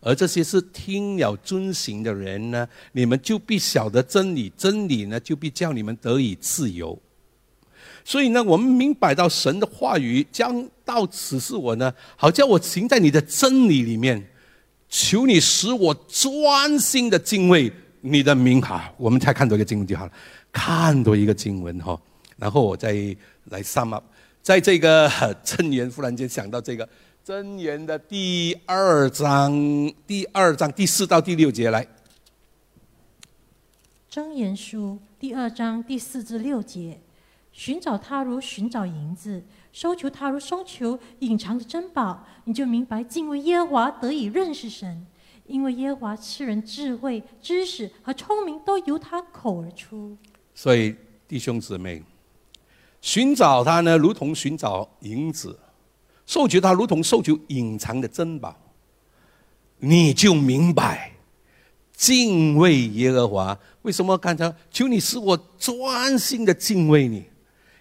[0.00, 7.00] 而这些是听了遵行的人呢，你们就必晓得真理，真理呢就必叫你们得以自由。
[8.04, 14.30] 所以呢，我们明白到神的话语将到此是我呢，好叫我行在你的真理里面，
[14.88, 18.60] 求你使我专心的敬畏你的名。
[18.60, 20.12] 哈，我们才看到一个经文就好了。”
[20.52, 21.98] 看多一个经文哈，
[22.36, 22.92] 然后我再
[23.44, 24.04] 来 sum up，
[24.42, 25.10] 在这个
[25.42, 26.86] 真言忽然间想到这个
[27.24, 29.50] 真言的第二章
[30.06, 31.86] 第二章第四到第六节来，
[34.10, 37.00] 真言书第二章第四至六节：
[37.52, 45.06] 寻找他如寻找银子，收求他如收求隐藏的珍宝，你就明白敬畏耶和华得以认识神，
[45.46, 50.16] 因为耶和华赐人智慧、知识和聪明，都由他口而出。
[50.54, 50.96] 所以
[51.28, 52.02] 弟兄姊妹，
[53.00, 55.50] 寻找他呢，如同寻找银子；
[56.26, 58.56] 收求他，如同收求隐藏的珍宝。
[59.84, 61.12] 你就明白
[61.92, 64.16] 敬畏耶和华为什么？
[64.16, 67.24] 刚才求你使我专心的敬畏你，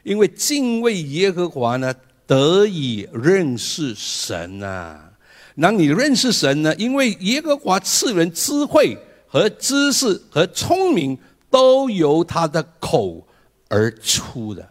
[0.04, 1.94] 因为敬畏耶和华呢，
[2.26, 5.14] 得以认识神啊。
[5.56, 8.98] 那你认识神呢，因为耶和华赐人智慧
[9.28, 11.18] 和知识和聪明，
[11.50, 13.28] 都由他的口
[13.68, 14.70] 而出的。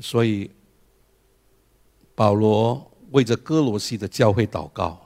[0.00, 0.50] 所以
[2.14, 2.84] 保罗。
[3.10, 5.00] 为着哥罗西的教会祷告，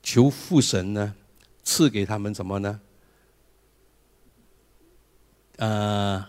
[0.00, 1.12] 求父神呢
[1.64, 2.80] 赐给他们什么呢？
[5.56, 6.26] 呃，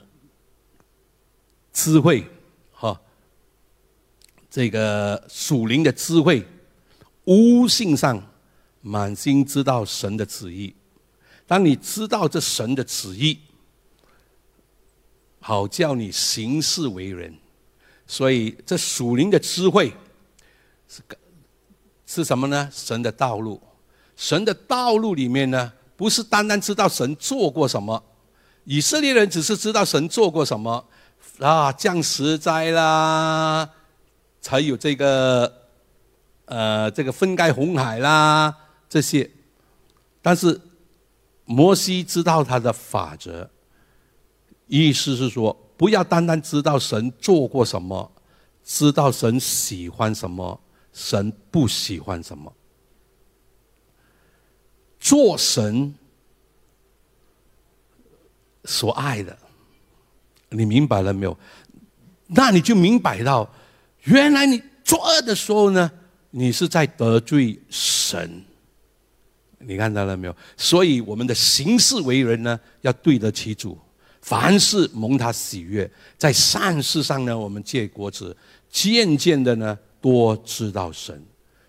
[1.73, 2.25] 智慧，
[2.71, 2.99] 哈，
[4.49, 6.45] 这个属灵的智慧，
[7.25, 8.21] 悟性上
[8.81, 10.73] 满心知道神的旨意。
[11.45, 13.39] 当你知道这神的旨意，
[15.39, 17.33] 好叫你行事为人。
[18.05, 19.93] 所以这属灵的智慧。
[20.87, 21.01] 是
[22.05, 22.69] 是什么呢？
[22.71, 23.61] 神的道路，
[24.15, 28.01] 神的道路里面呢，不是单单知道神做过什么，
[28.69, 30.85] 以色列人只是知道神做过什么
[31.39, 33.69] 啊，降十灾啦，
[34.41, 35.51] 才有这个
[36.43, 38.53] 呃这个分开红海啦
[38.89, 39.31] 这些，
[40.21, 40.59] 但是
[41.45, 43.49] 摩西知道他的法则，
[44.67, 48.11] 意思是说，不要单单知道神做过什么，
[48.65, 50.59] 知道神喜欢什么。
[50.91, 52.51] 神不喜欢什么？
[54.99, 55.93] 做神
[58.67, 59.35] 所爱的，
[60.49, 61.35] 你明白了没有？
[62.27, 63.49] 那你就明白到，
[64.03, 65.89] 原来你作恶的时候呢，
[66.29, 68.43] 你是在得罪神。
[69.57, 70.35] 你看到了没有？
[70.55, 73.75] 所以我们的行事为人呢，要对得起主，
[74.21, 78.37] 凡事蒙他喜悦，在善事上呢，我们借果子，
[78.69, 79.75] 渐渐的呢。
[79.99, 81.19] 多知道神，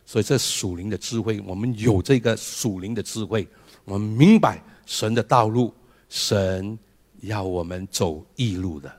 [0.04, 3.48] 所以这属灵的智慧，我们有这个属灵的智慧，
[3.86, 5.74] 我们明白神的道路，
[6.10, 6.78] 神
[7.20, 8.90] 要我们走义路的，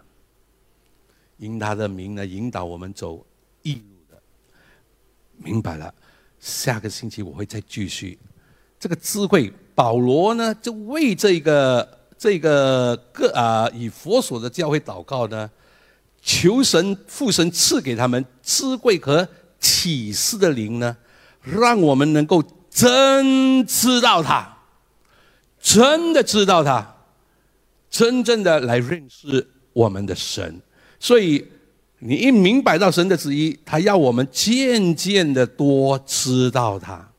[1.38, 3.26] 因他的名呢引导我们走
[3.64, 4.22] 义路的，
[5.38, 5.94] 明白了。
[6.40, 8.18] 下个星期我会再继续
[8.80, 9.54] 这个智慧。
[9.76, 15.50] 保罗呢就为这个这个个啊以佛所的教会祷告呢。
[16.22, 19.26] 求神父神赐给他们智慧和
[19.58, 20.98] 启示的灵呢，
[21.42, 24.58] 让我们能够真知道他，
[25.62, 26.99] 真的知道他，
[27.90, 30.62] 真正的来认识我们的神。
[31.00, 31.46] 所以
[32.00, 37.12] 你一明白到神的旨意，他要我们渐渐的多知道他。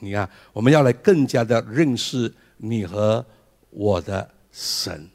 [0.00, 3.24] 你看，我们要来更加的认识你和
[3.70, 5.08] 我的神。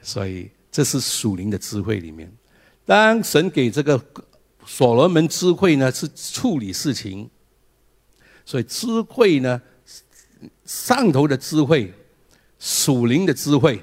[0.00, 0.50] 所以。
[0.74, 2.32] 这是属灵的智慧里面，
[2.86, 4.02] 当神给这个
[4.64, 7.28] 所罗门智慧呢，是处理事情，
[8.46, 9.60] 所以智慧呢，
[10.64, 11.92] 上头的智慧，
[12.62, 13.82] 属灵的智慧，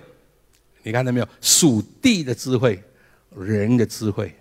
[0.83, 1.27] 你看到没有？
[1.41, 2.81] 属地的智慧，
[3.35, 4.33] 人的智慧。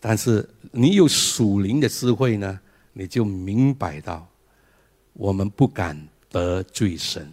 [0.00, 2.58] 但是你有属灵的智慧呢，
[2.94, 4.26] 你就明白到，
[5.12, 5.94] 我们不敢
[6.30, 7.30] 得罪神，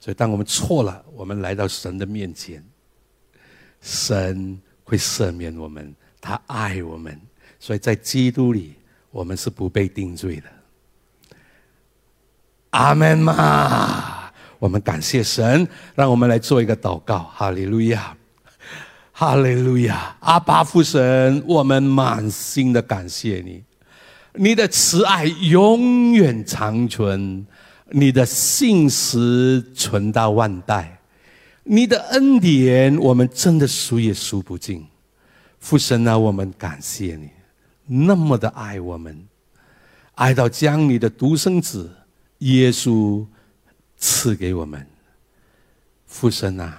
[0.00, 2.64] 所以当我们错了，我们来到神的面前。
[3.82, 7.20] 神会赦免我们，他爱我们，
[7.60, 8.72] 所以在基督里，
[9.10, 10.48] 我们是不被定罪的。
[12.70, 14.23] 阿门嘛！
[14.64, 17.30] 我们感谢神，让我们来做一个祷告。
[17.34, 18.16] 哈利路亚，
[19.12, 20.16] 哈利路亚！
[20.20, 23.62] 阿巴父神，我们满心的感谢你，
[24.32, 27.44] 你的慈爱永远长存，
[27.90, 30.98] 你的信实存到万代。
[31.64, 34.82] 你的恩典，我们真的数也数不尽。
[35.58, 37.28] 父神啊，我们感谢你，
[38.06, 39.26] 那么的爱我们，
[40.14, 41.94] 爱到将你的独生子
[42.38, 43.26] 耶稣
[44.06, 44.86] 赐给我们。
[46.06, 46.78] 父神啊，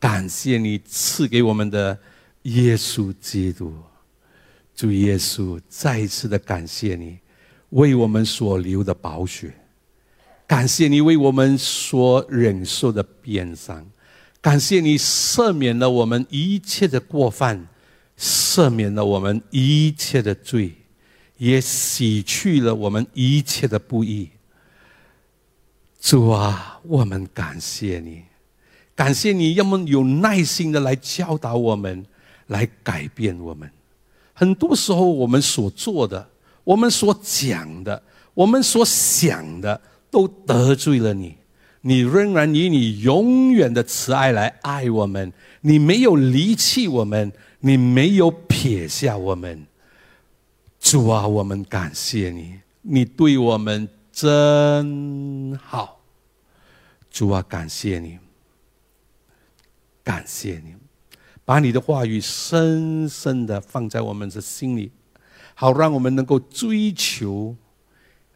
[0.00, 1.96] 感谢你赐给我们的
[2.42, 3.72] 耶稣基督。
[4.74, 7.16] 主耶稣，再一次的感谢你
[7.70, 9.54] 为我们所流的宝血。
[10.48, 13.88] 感谢你为我们所忍受的鞭伤，
[14.40, 17.68] 感谢你赦免了我们一切的过犯，
[18.18, 20.72] 赦免了我们一切的罪，
[21.36, 24.30] 也洗去了我们一切的不义。
[26.02, 28.24] 主啊，我们感谢你，
[28.92, 32.04] 感谢你，要么有耐心的来教导我们，
[32.48, 33.70] 来改变我们。
[34.34, 36.28] 很多时候，我们所做的，
[36.64, 38.02] 我们所讲的，
[38.34, 39.80] 我们所想的，
[40.10, 41.36] 都得罪了你。
[41.82, 49.64] 你仍然以你永远的慈爱来爱我们，你没有离弃我们，你没有撇下我们。
[50.80, 56.00] 主啊，我们感谢你，你对我们真好。
[57.10, 58.18] 主啊，感谢你，
[60.04, 60.76] 感谢你，
[61.44, 64.92] 把你的话语深深的放在我们的心里，
[65.54, 67.56] 好让我们能够追求，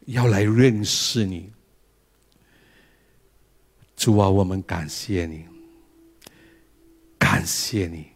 [0.05, 1.51] 要来认识你。
[3.95, 5.45] 主啊，我们感谢你，
[7.17, 8.07] 感谢你，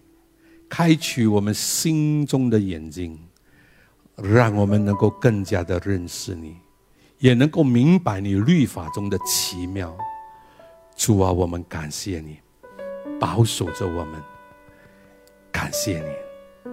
[0.67, 3.19] 开启我们心中的眼睛。
[4.17, 6.57] 让我们能够更加的认识你，
[7.21, 9.95] 也能够明白你律法中的奇妙。
[10.95, 12.37] 主啊，我们感谢你，
[13.19, 14.21] 保守着我们，
[15.51, 16.71] 感谢你。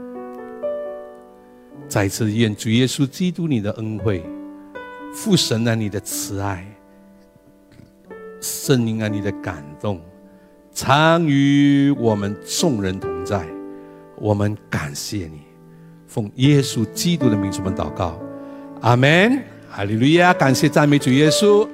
[1.87, 4.25] 再次愿主耶稣基督你的恩惠，
[5.15, 6.67] 父神啊你的慈爱，
[8.41, 10.01] 圣灵啊你的感动，
[10.73, 13.47] 常与我们众人同在。
[14.17, 15.43] 我们感谢你。
[16.07, 18.19] 奉耶稣基督的名，我们祷告，
[18.81, 20.33] 阿门，哈利路亚！
[20.33, 21.69] 感谢赞美主耶稣。